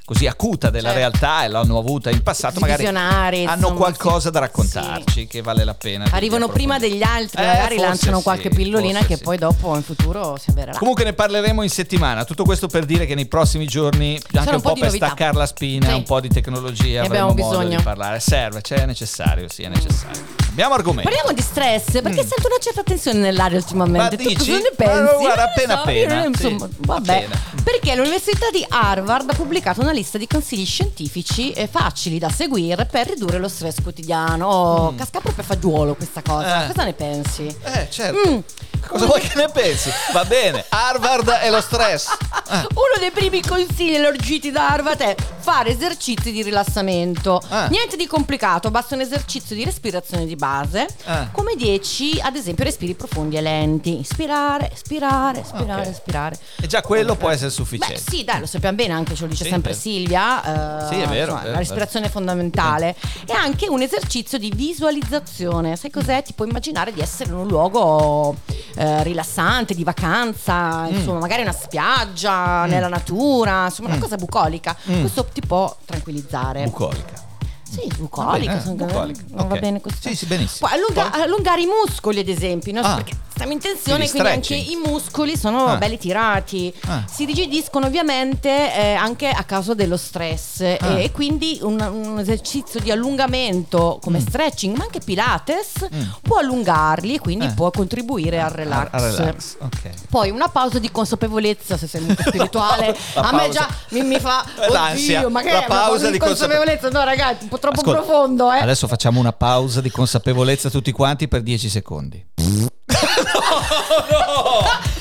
così 0.06 0.28
acuta 0.28 0.70
della 0.70 0.90
Certo. 0.92 1.00
realtà 1.00 1.44
e 1.46 1.48
l'hanno 1.48 1.78
avuta 1.78 2.10
in 2.10 2.22
passato, 2.22 2.60
magari 2.60 2.86
hanno 2.86 3.32
insomma, 3.32 3.76
qualcosa 3.76 4.20
sì. 4.28 4.32
da 4.32 4.40
raccontarci 4.40 5.28
che 5.28 5.42
vale 5.42 5.64
la 5.64 5.74
pena. 5.74 6.08
Arrivano 6.12 6.50
prima 6.50 6.78
degli 6.78 7.02
altri, 7.02 7.42
Eh, 7.42 7.46
magari 7.46 7.78
lanciano 7.78 8.18
sì, 8.18 8.24
qualche 8.24 8.50
pillolina 8.50 9.00
che 9.06 9.16
sì. 9.16 9.24
poi 9.24 9.38
dopo 9.38 9.76
in 9.76 9.84
futuro 9.84 10.36
si 10.38 10.50
avvererà. 10.50 10.78
Comunque 10.78 11.04
ne 11.06 11.14
parleremo 11.14 11.64
in 11.64 11.70
settimana. 11.70 12.26
Tutto 12.26 12.44
questo 12.44 12.68
per 12.68 12.84
dire 12.86 13.06
che 13.06 13.16
nei 13.16 13.28
prossimi 13.28 13.66
giorni, 13.66 14.20
anche 14.34 14.50
un 14.50 14.56
un 14.56 14.62
po' 14.62 14.74
per 14.74 14.84
novità. 14.88 15.06
staccare 15.08 15.38
la 15.38 15.46
spina, 15.46 15.88
Sì. 15.88 15.94
un 15.94 16.04
po' 16.04 16.20
di 16.20 16.28
tecnologia, 16.30 17.00
Ne 17.02 17.08
avremo 17.08 17.30
abbiamo 17.30 17.50
modo 17.50 17.58
bisogno. 17.60 17.78
di 17.78 17.84
parlare. 17.84 18.20
Serve, 18.20 18.62
cioè 18.62 18.80
è 18.82 18.86
necessario, 18.86 19.48
sì, 19.50 19.64
è 19.64 19.70
necessario. 19.70 20.22
Abbiamo 20.50 20.76
argomenti. 20.76 21.04
Parliamo 21.10 21.32
di 21.32 21.42
stress 21.42 22.02
perché 22.02 22.18
sento 22.28 22.46
una 22.48 22.58
certa 22.62 22.84
tensione 22.84 23.20
nell'aria 23.20 23.58
ultimamente. 23.58 24.00
Ma 24.00 24.10
Tu 24.10 24.18
dici? 24.18 24.52
cosa 24.52 24.58
ne 24.58 24.70
Ma 24.78 24.86
pensi? 25.08 25.16
guarda, 25.24 25.44
appena 25.46 25.74
so, 25.74 25.80
appena, 25.80 26.22
sì, 26.22 26.28
Insomma, 26.28 26.68
vabbè. 26.78 27.28
Perché 27.64 27.96
l'Università 27.96 28.50
di 28.52 28.64
Harvard 28.68 29.30
ha 29.30 29.34
pubblicato 29.34 29.80
una 29.82 29.93
lista 29.94 30.18
di 30.18 30.28
consigli 30.28 30.66
scientifici 30.66 31.52
e 31.52 31.68
facili 31.68 32.20
da 32.20 32.30
seguire 32.30 32.86
per 32.86 33.08
ridurre 33.08 33.38
lo 33.38 33.48
stress 33.48 33.82
quotidiano. 33.82 34.48
Oh, 34.48 34.96
Casca 34.96 35.22
proprio 35.22 35.44
fagiolo 35.44 35.96
questa 35.96 36.22
cosa. 36.22 36.60
Mm. 36.60 36.62
Eh. 36.62 36.68
Cosa 36.68 36.84
ne 36.84 36.94
pensi? 36.94 37.56
Eh, 37.64 37.88
certo. 37.90 38.30
Mm. 38.30 38.40
Cosa 38.88 39.06
vuoi 39.06 39.22
che 39.22 39.32
ne 39.36 39.48
pensi? 39.52 39.90
Va 40.12 40.24
bene, 40.26 40.66
Harvard 40.70 41.40
e 41.42 41.50
lo 41.50 41.62
stress. 41.62 42.10
Eh. 42.50 42.56
Uno 42.74 42.98
dei 43.00 43.12
primi 43.12 43.42
consigli 43.42 43.96
elargiti 43.96 44.52
da 44.52 44.70
Harvard 44.70 45.00
è 45.02 45.16
fare 45.40 45.70
esercizi 45.72 46.32
di 46.32 46.44
rilassamento. 46.44 47.42
Ah. 47.50 47.68
Niente 47.68 47.96
di 47.96 48.06
complicato, 48.08 48.70
basta 48.72 48.96
un 48.96 49.02
esercizio 49.02 49.56
di 49.56 49.64
respirazione 49.64 50.26
di 50.26 50.36
base. 50.36 50.86
Ah. 51.06 51.28
Come 51.32 51.56
10, 51.56 52.20
ad 52.22 52.36
esempio, 52.36 52.64
respiri 52.64 52.94
profondi 52.94 53.38
e 53.38 53.42
lenti. 53.42 54.00
Ispirare, 54.00 54.72
espirare, 54.72 55.42
espirare, 55.42 55.82
Ok. 55.82 55.88
espirare. 55.88 56.38
E 56.62 56.68
già 56.68 56.82
quello 56.82 57.16
può 57.16 57.30
essere 57.30 57.48
Beh, 57.50 57.54
sufficiente. 57.54 58.02
sì, 58.10 58.24
dai, 58.24 58.40
lo 58.40 58.46
sappiamo 58.46 58.76
bene, 58.76 58.94
anche 58.94 59.16
ce 59.16 59.24
lo 59.24 59.28
dice 59.30 59.44
Sì, 59.46 59.50
sempre 59.50 59.72
vero. 59.72 59.82
Silvia. 59.82 60.84
eh, 60.84 60.88
Sì, 60.88 61.00
è 61.02 61.08
vero, 61.08 61.22
insomma, 61.24 61.40
vero, 61.42 61.52
la 61.54 61.58
respirazione 61.58 62.06
è 62.06 62.10
fondamentale. 62.10 62.96
E 63.26 63.34
anche 63.34 63.68
un 63.68 63.82
esercizio 63.82 64.38
di 64.38 64.52
visualizzazione. 64.56 65.76
Sai 65.76 65.90
cos'è? 65.90 66.22
Ti 66.24 66.34
puoi 66.34 66.48
immaginare 66.50 66.94
di 66.94 67.02
essere 67.02 67.30
in 67.32 67.36
un 67.38 67.48
luogo 67.48 68.36
eh, 68.76 69.04
rilassante, 69.04 69.74
di 69.74 69.84
vacanza, 69.84 70.84
Mm. 70.84 70.96
insomma, 70.96 71.20
magari 71.20 71.42
una 71.42 71.52
spiaggia, 71.52 72.66
nella 72.66 72.88
natura, 72.88 73.66
insomma, 73.66 73.90
una 73.90 74.00
cosa 74.00 74.16
bucolica. 74.16 74.76
Questo 74.84 75.26
ti 75.26 75.42
può 75.42 75.76
tranquillizzare. 75.86 76.64
Bucolica. 76.66 77.22
Sì, 77.70 77.92
bucolica. 77.98 78.58
Eh, 78.58 78.62
sono- 78.62 78.76
bucolica, 78.76 79.22
Non 79.30 79.48
va 79.48 79.56
ok. 79.56 79.60
bene 79.60 79.82
così. 79.82 79.96
Sì, 80.00 80.16
sì, 80.16 80.26
benissimo. 80.28 80.68
Poi 80.70 80.78
allunga- 80.78 81.12
allungare 81.24 81.62
i 81.62 81.66
muscoli, 81.66 82.20
ad 82.20 82.28
esempio, 82.28 82.72
no? 82.72 82.82
Ah. 82.82 82.96
perché 82.96 83.16
stiamo 83.34 83.52
in 83.52 83.60
tensione, 83.60 84.08
Quindi 84.10 84.30
anche 84.30 84.56
i 84.56 84.76
muscoli 84.86 85.36
sono 85.36 85.66
Ah. 85.66 85.78
belli 85.78 85.98
tirati. 85.98 86.72
Ah. 86.86 87.04
Si 87.12 87.26
rigidiscono 87.26 87.88
ovviamente 87.88 88.50
eh, 88.50 88.94
anche 88.94 89.28
a 89.30 89.44
causa 89.44 89.74
dello 89.74 89.98
stress 89.98 90.62
Ah. 90.62 91.00
e 91.00 91.12
quindi 91.12 91.58
un, 91.64 91.80
un 91.82 92.20
esercizio 92.20 92.80
di 92.80 92.92
allungamento 92.92 94.00
come 94.02 94.20
stretching, 94.20 94.78
ma 94.78 94.84
anche 94.84 95.00
Pilates, 95.00 95.88
Mm. 95.94 96.02
può 96.22 96.38
allungarli 96.38 97.16
e 97.16 97.20
quindi 97.20 97.46
Eh. 97.46 97.52
può 97.54 97.72
contribuire 97.72 98.40
al 98.40 98.52
relax. 98.52 98.88
Al 98.92 99.02
relax, 99.12 99.56
ok. 99.60 99.90
Poi 100.10 100.30
una 100.30 100.48
pausa 100.50 100.80
di 100.80 100.92
consapevolezza, 100.92 101.76
se 101.78 101.88
sei 101.88 102.02
molto 102.02 102.22
spirituale. 102.28 102.96
A 103.16 103.34
me 103.34 103.50
già 103.50 103.68
mi, 103.90 104.02
mi 104.04 104.20
fa 104.20 104.46
L'ansia, 104.70 105.28
ma 105.30 105.42
che 105.42 105.52
la 105.52 105.64
pausa 105.68 106.10
di 106.12 106.18
consapevolezza? 106.20 106.90
No, 106.90 107.04
ragazzi, 107.04 107.44
un 107.44 107.50
po' 107.50 107.60
troppo 107.60 107.80
Ascolta, 107.82 108.02
profondo, 108.02 108.52
eh. 108.52 108.60
Adesso 108.60 108.88
facciamo 108.88 109.20
una 109.20 109.34
pausa 109.34 109.82
di 109.82 109.90
consapevolezza 109.90 110.70
tutti 110.70 110.92
quanti 110.92 111.28
per 111.28 111.42
10 111.42 111.70
secondi. 111.70 112.24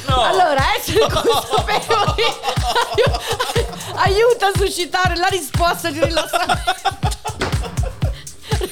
Allora, 0.06 0.62
essere 0.76 1.00
consapevoli 1.00 2.22
aiuta 3.94 4.46
a 4.46 4.50
suscitare 4.56 5.16
la 5.16 5.28
risposta 5.28 5.90
di 5.90 6.00
rilassamento. 6.04 6.74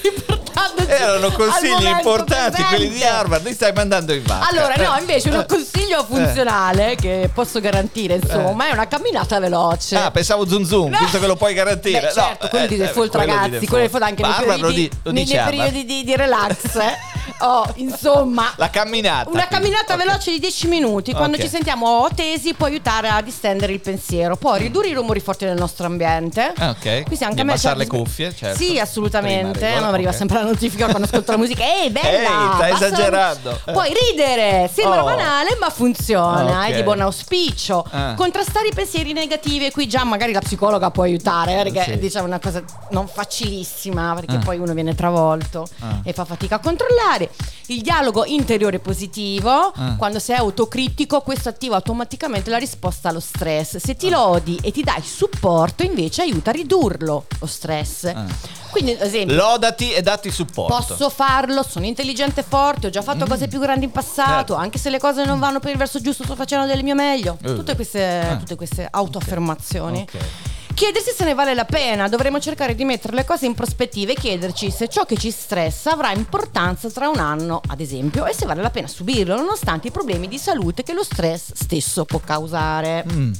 Riportandoci 0.02 0.88
Erano 0.90 1.26
al 1.26 1.32
consigli 1.32 1.70
momento 1.70 1.96
importanti 1.96 2.62
quelli 2.64 2.88
di. 2.90 3.02
Harvard, 3.04 3.44
li 3.46 3.52
stai 3.54 3.72
mandando 3.72 4.12
in 4.12 4.22
vacca. 4.24 4.48
Allora, 4.48 4.74
no, 4.76 4.96
Eh. 4.96 5.00
invece 5.00 5.28
un 5.30 5.40
Eh. 5.40 5.46
consiglio 5.46 6.04
funzionale 6.04 6.94
che 6.96 7.30
posso 7.32 7.60
garantire, 7.60 8.14
insomma, 8.22 8.68
è 8.68 8.72
una 8.72 8.86
camminata 8.86 9.38
veloce. 9.40 9.96
Ah, 9.96 10.10
pensavo 10.10 10.46
zoom 10.46 10.64
zoom, 10.64 10.90
No. 10.90 10.98
visto 10.98 11.18
che 11.18 11.26
lo 11.26 11.36
puoi 11.36 11.54
garantire. 11.54 12.00
Beh, 12.00 12.06
No, 12.06 12.12
certo, 12.12 12.48
quello 12.48 12.64
eh, 12.64 12.68
di 12.68 12.74
eh, 12.74 12.78
default, 12.78 13.14
ragazzi, 13.14 13.66
quello 13.66 13.84
di 13.86 13.90
default 13.90 14.02
anche 14.04 14.22
nei 14.22 14.30
Harvard 14.32 14.60
periodi, 14.60 14.82
lo, 14.82 14.88
di- 14.88 14.90
lo 15.02 15.12
nei- 15.12 15.26
periodi 15.44 15.84
di, 15.86 16.04
di 16.04 16.16
relax. 16.16 16.74
eh. 16.76 16.96
Oh, 17.42 17.66
insomma, 17.76 18.52
La 18.56 18.68
camminata. 18.70 19.30
una 19.30 19.46
quindi. 19.46 19.64
camminata 19.70 19.94
Ok. 19.94 19.98
veloce 20.04 20.30
di 20.32 20.38
10 20.40 20.68
minuti, 20.68 21.12
quando 21.12 21.36
Ok. 21.36 21.42
ci 21.42 21.48
sentiamo 21.48 22.06
tesi 22.14 22.54
può 22.54 22.66
aiutare 22.66 23.08
a 23.08 23.20
distendere 23.22 23.72
il 23.72 23.80
pensiero, 23.80 24.36
poi 24.36 24.58
ridurre 24.60 24.88
i 24.88 24.92
rumori 24.92 25.20
forti 25.20 25.44
del 25.46 25.56
nostro 25.56 25.86
ambiente. 25.86 26.52
Ah, 26.58 26.70
ok. 26.70 27.04
Quindi 27.04 27.24
anche 27.24 27.40
a 27.40 27.44
me 27.44 27.58
certo- 27.58 27.78
le 27.78 27.86
cuffie, 27.86 28.34
certo. 28.34 28.58
Sì, 28.58 28.78
assolutamente. 28.78 29.58
Prima 29.58 29.80
Ma 29.80 29.86
mi 29.88 29.94
arriva 29.94 30.10
ok. 30.10 30.16
sempre 30.16 30.36
la 30.38 30.44
notifica 30.44 30.86
quando 30.88 31.06
ascolto 31.06 31.30
la 31.32 31.38
musica. 31.38 31.62
Ehi, 31.64 31.90
bella! 31.90 32.08
Ehi, 32.10 32.54
stai 32.54 32.70
basta 32.70 32.88
la- 32.88 32.94
esagerando. 32.94 33.60
Puoi 33.72 33.92
ridere, 34.10 34.70
sembra 34.72 35.02
Oh. 35.02 35.06
banale, 35.06 35.56
ma 35.58 35.70
funziona, 35.70 36.60
Ok. 36.60 36.68
è 36.68 36.74
di 36.74 36.82
buon 36.82 37.00
auspicio. 37.00 37.84
Ah. 37.90 38.14
Contrastare 38.16 38.68
i 38.68 38.72
pensieri 38.74 39.12
negativi 39.12 39.66
e 39.66 39.70
qui 39.70 39.86
già 39.88 40.04
magari 40.04 40.32
la 40.32 40.40
psicologa 40.40 40.90
può 40.90 41.04
aiutare, 41.04 41.60
eh, 41.60 41.62
perché 41.62 41.92
Sì. 41.92 41.98
diciamo 41.98 42.26
una 42.26 42.38
cosa 42.38 42.62
non 42.90 43.06
facilissima, 43.08 44.14
perché 44.14 44.36
Ah. 44.36 44.40
poi 44.44 44.58
uno 44.58 44.74
viene 44.74 44.94
travolto 44.94 45.66
Ah. 45.80 46.00
e 46.02 46.12
fa 46.12 46.24
fatica 46.24 46.56
a 46.56 46.58
controllare. 46.58 47.29
Il 47.66 47.82
dialogo 47.82 48.24
interiore 48.24 48.80
positivo, 48.80 49.50
Ah. 49.50 49.94
quando 49.96 50.18
sei 50.18 50.36
autocritico, 50.36 51.20
questo 51.20 51.48
attiva 51.48 51.76
automaticamente 51.76 52.50
la 52.50 52.56
risposta 52.58 53.10
allo 53.10 53.20
stress. 53.20 53.76
Se 53.76 53.94
ti 53.94 54.08
lodi 54.10 54.58
e 54.60 54.72
ti 54.72 54.82
dai 54.82 55.02
supporto, 55.02 55.84
invece 55.84 56.22
aiuta 56.22 56.50
a 56.50 56.52
ridurlo 56.52 57.26
lo 57.38 57.46
stress. 57.46 58.04
Ah. 58.06 58.26
Quindi, 58.70 58.92
ad 58.92 59.02
esempio, 59.02 59.34
Lodati 59.36 59.92
e 59.92 60.02
datti 60.02 60.30
supporto. 60.32 60.74
Posso 60.94 61.10
farlo, 61.10 61.62
sono 61.62 61.86
intelligente 61.86 62.40
e 62.40 62.44
forte, 62.46 62.88
ho 62.88 62.90
già 62.90 63.02
fatto 63.02 63.24
cose 63.26 63.46
più 63.48 63.58
grandi 63.60 63.84
in 63.84 63.90
passato, 63.92 64.30
Mm. 64.30 64.34
Certo. 64.36 64.54
anche 64.56 64.78
se 64.78 64.90
le 64.90 64.98
cose 64.98 65.24
non 65.24 65.38
vanno 65.38 65.60
per 65.60 65.70
il 65.72 65.76
verso 65.76 66.00
giusto, 66.00 66.24
sto 66.24 66.34
facendo 66.36 66.66
del 66.66 66.82
mio 66.82 66.94
meglio. 66.96 67.36
Eh. 67.42 67.54
Tutte 67.54 67.74
queste, 67.76 68.04
Ah. 68.20 68.36
tutte 68.36 68.54
queste 68.56 68.86
autoaffermazioni. 68.90 70.00
Ok. 70.02 70.18
Chiedersi 70.80 71.10
se 71.14 71.24
ne 71.24 71.34
vale 71.34 71.52
la 71.54 71.66
pena, 71.66 72.08
dovremmo 72.08 72.40
cercare 72.40 72.74
di 72.74 72.86
mettere 72.86 73.14
le 73.14 73.26
cose 73.26 73.44
in 73.44 73.52
prospettiva 73.52 74.12
e 74.12 74.14
chiederci 74.14 74.70
se 74.70 74.88
ciò 74.88 75.04
che 75.04 75.18
ci 75.18 75.30
stressa 75.30 75.92
avrà 75.92 76.10
importanza 76.12 76.88
tra 76.88 77.06
un 77.06 77.18
anno, 77.18 77.60
ad 77.68 77.80
esempio, 77.80 78.24
e 78.24 78.32
se 78.32 78.46
vale 78.46 78.62
la 78.62 78.70
pena 78.70 78.86
subirlo, 78.86 79.36
nonostante 79.36 79.88
i 79.88 79.90
problemi 79.90 80.26
di 80.26 80.38
salute 80.38 80.82
che 80.82 80.94
lo 80.94 81.02
stress 81.04 81.52
stesso 81.52 82.06
può 82.06 82.18
causare. 82.20 83.04
Mm. 83.12 83.32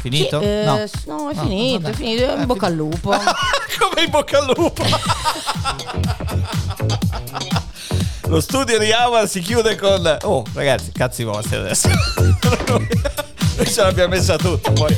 Finito? 0.00 0.40
Chi- 0.40 0.44
eh, 0.44 0.62
no. 0.64 0.84
no, 1.04 1.30
è 1.30 1.34
No, 1.36 1.42
finito, 1.42 1.80
vabbè. 1.82 1.94
è 1.94 1.96
finito. 1.96 2.22
Eh, 2.24 2.34
In 2.40 2.46
bocca 2.46 2.66
al 2.66 2.74
lupo. 2.74 3.10
Come 3.78 4.02
in 4.02 4.10
bocca 4.10 4.38
al 4.38 4.52
lupo. 4.56 4.82
Lo 8.26 8.40
studio 8.40 8.76
di 8.80 8.90
Howard 8.90 9.28
si 9.28 9.38
chiude 9.38 9.76
con 9.76 10.18
Oh, 10.22 10.42
ragazzi, 10.52 10.90
cazzi 10.90 11.22
vostri 11.22 11.58
adesso. 11.58 11.86
Noi 13.56 13.70
ce 13.70 13.82
l'abbiamo 13.82 14.16
messa 14.16 14.36
tutta, 14.36 14.72
poi 14.72 14.94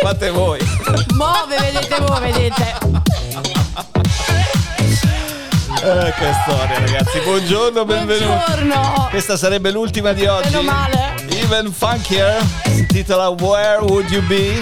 fate 0.00 0.30
voi. 0.30 0.58
Muove, 1.14 1.56
vedete 1.58 2.00
voi, 2.00 2.20
vedete. 2.20 2.74
Eh, 5.82 6.12
che 6.18 6.32
storia, 6.42 6.78
ragazzi. 6.78 7.20
Buongiorno, 7.20 7.84
benvenuti. 7.84 8.24
Buongiorno. 8.24 9.08
Questa 9.10 9.36
sarebbe 9.36 9.70
l'ultima 9.70 10.12
di 10.12 10.26
oggi. 10.26 10.50
Meno 10.50 10.62
male. 10.62 11.14
Even 11.28 11.72
funkier. 11.72 12.42
Si 12.64 12.80
intitola 12.80 13.28
Where 13.28 13.78
Would 13.78 14.10
You 14.10 14.22
Be? 14.26 14.60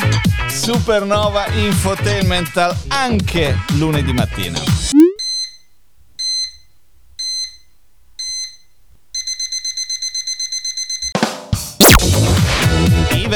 Supernova 0.48 1.46
Infotainmental 1.55 2.74
anche 2.88 3.57
lunedì 3.77 4.12
mattina. 4.12 4.59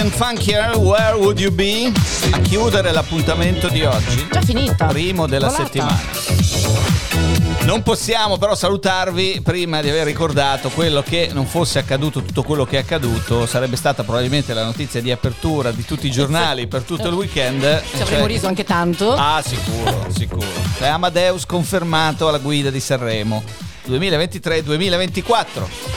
Even 0.02 0.18
funkier, 0.18 0.76
where 0.78 1.14
would 1.14 1.38
you 1.38 1.52
be? 1.52 1.92
A 2.32 2.40
chiudere 2.40 2.90
l'appuntamento 2.90 3.68
di 3.68 3.84
oggi. 3.84 4.26
Già 4.32 4.40
finita. 4.40 4.86
Primo 4.86 5.28
della 5.28 5.46
Volata. 5.46 5.64
settimana. 5.64 6.00
Non 7.66 7.84
possiamo 7.84 8.36
però 8.36 8.56
salutarvi 8.56 9.42
prima 9.44 9.80
di 9.80 9.88
aver 9.90 10.04
ricordato 10.04 10.70
quello 10.70 11.04
che 11.04 11.30
non 11.32 11.46
fosse 11.46 11.78
accaduto, 11.78 12.20
tutto 12.20 12.42
quello 12.42 12.64
che 12.64 12.78
è 12.78 12.80
accaduto, 12.80 13.46
sarebbe 13.46 13.76
stata 13.76 14.02
probabilmente 14.02 14.52
la 14.54 14.64
notizia 14.64 15.00
di 15.00 15.12
apertura 15.12 15.70
di 15.70 15.84
tutti 15.84 16.08
i 16.08 16.10
giornali 16.10 16.66
per 16.66 16.82
tutto 16.82 17.06
il 17.06 17.14
weekend. 17.14 17.82
Ci 17.94 18.02
avremmo 18.02 18.26
riso 18.26 18.48
anche 18.48 18.64
tanto. 18.64 19.12
Ah, 19.12 19.40
sicuro, 19.40 20.06
sicuro. 20.08 20.48
Cioè, 20.78 20.88
Amadeus 20.88 21.46
confermato 21.46 22.26
alla 22.26 22.38
guida 22.38 22.70
di 22.70 22.80
Sanremo 22.80 23.70
2023-2024. 23.86 25.44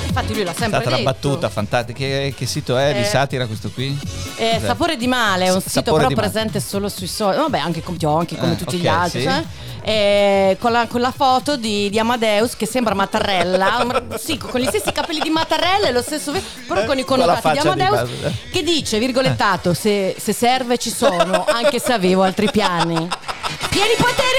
infatti 0.07 0.33
lui 0.33 0.43
l'ha 0.43 0.51
È 0.51 0.55
sempre 0.55 0.79
stata 0.81 0.87
una 0.87 0.97
detto. 0.97 1.03
battuta 1.11 1.49
fantastica. 1.49 1.97
Che, 1.99 2.33
che 2.37 2.45
sito 2.45 2.77
è 2.77 2.93
di 2.93 2.99
Eh. 3.01 3.03
satira 3.05 3.45
questo 3.47 3.69
qui? 3.71 3.97
Eh? 4.37 4.59
Sapore 4.63 4.95
di 4.97 5.07
male 5.07 5.45
è 5.45 5.53
un 5.53 5.61
S- 5.61 5.67
sito 5.69 5.93
però 5.93 6.07
di 6.07 6.15
male. 6.15 6.27
presente 6.27 6.59
solo 6.59 6.89
sui 6.89 7.07
social, 7.07 7.41
vabbè 7.41 7.59
anche 7.59 7.81
come, 7.83 7.97
anche 8.01 8.37
come 8.37 8.53
Eh, 8.53 8.55
tutti 8.55 8.75
ok, 8.75 8.81
gli 8.81 8.87
altri, 8.87 9.19
sì. 9.21 9.25
cioè, 9.27 9.43
eh, 9.83 10.57
con, 10.59 10.71
la, 10.71 10.87
con 10.87 10.99
la 11.01 11.11
foto 11.11 11.57
di, 11.57 11.89
di 11.89 11.99
Amadeus 11.99 12.55
che 12.55 12.65
sembra 12.65 12.95
Mattarella, 12.95 13.83
ma- 14.09 14.17
sì, 14.17 14.37
con 14.37 14.59
gli 14.59 14.65
stessi 14.67 14.91
capelli 14.91 15.19
di 15.19 15.29
Mattarella 15.29 15.87
e 15.87 15.91
lo 15.91 16.01
stesso, 16.01 16.31
però 16.67 16.85
con 16.85 16.97
i 16.97 17.03
connotati 17.03 17.47
di 17.49 17.53
di 17.53 17.59
Amadeus 17.67 18.09
Bas- 18.09 18.31
che 18.51 18.63
dice, 18.63 18.97
virgolettato, 18.99 19.73
se, 19.73 20.15
se 20.17 20.33
serve 20.33 20.77
ci 20.77 20.89
sono, 20.89 21.45
anche 21.45 21.79
se 21.79 21.93
avevo 21.93 22.23
altri 22.23 22.49
piani. 22.49 22.95
Pieni 23.69 23.93
poteri 23.97 24.37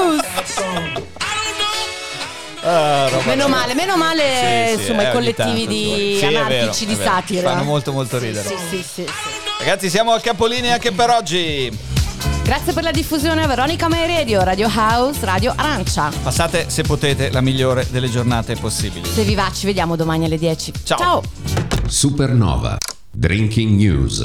Amadeus! 0.00 1.09
Ah, 2.62 3.08
roba 3.08 3.24
Meno 3.26 3.48
male, 3.48 3.74
meno 3.74 3.96
male 3.96 4.22
Sì, 4.22 4.74
sì, 4.74 4.80
insomma 4.80 5.00
eh, 5.00 5.04
i 5.04 5.06
ogni 5.06 5.14
collettivi 5.14 5.64
tanto, 5.64 5.70
di 5.70 6.16
sì, 6.18 6.26
vero, 6.26 6.38
anarchici 6.44 6.84
è 6.84 6.86
di 6.86 6.94
vero. 6.94 7.10
satira. 7.10 7.50
Fanno 7.50 7.64
molto 7.64 7.92
molto 7.92 8.18
ridere. 8.18 8.48
Sì, 8.48 8.56
sì, 8.68 8.76
sì, 8.76 9.04
sì. 9.04 9.06
Ragazzi, 9.58 9.90
siamo 9.90 10.12
al 10.12 10.20
capolinea 10.20 10.74
anche 10.74 10.92
per 10.92 11.10
oggi. 11.10 11.78
Grazie 12.42 12.72
per 12.72 12.82
la 12.82 12.90
diffusione 12.90 13.42
a 13.44 13.46
Veronica 13.46 13.88
Mai 13.88 14.06
Radio, 14.06 14.42
Radio 14.42 14.68
House, 14.74 15.24
Radio 15.24 15.52
Arancia. 15.54 16.10
Passate, 16.22 16.68
se 16.68 16.82
potete, 16.82 17.30
la 17.30 17.40
migliore 17.40 17.86
delle 17.90 18.10
giornate 18.10 18.56
possibili. 18.56 19.08
Se 19.08 19.22
vi 19.22 19.34
va, 19.34 19.50
ci 19.54 19.66
vediamo 19.66 19.94
domani 19.96 20.24
alle 20.24 20.36
10. 20.36 20.72
Ciao. 20.82 20.98
Ciao. 20.98 21.22
Supernova. 21.86 22.76
Drinking 23.12 23.78
News. 23.78 24.18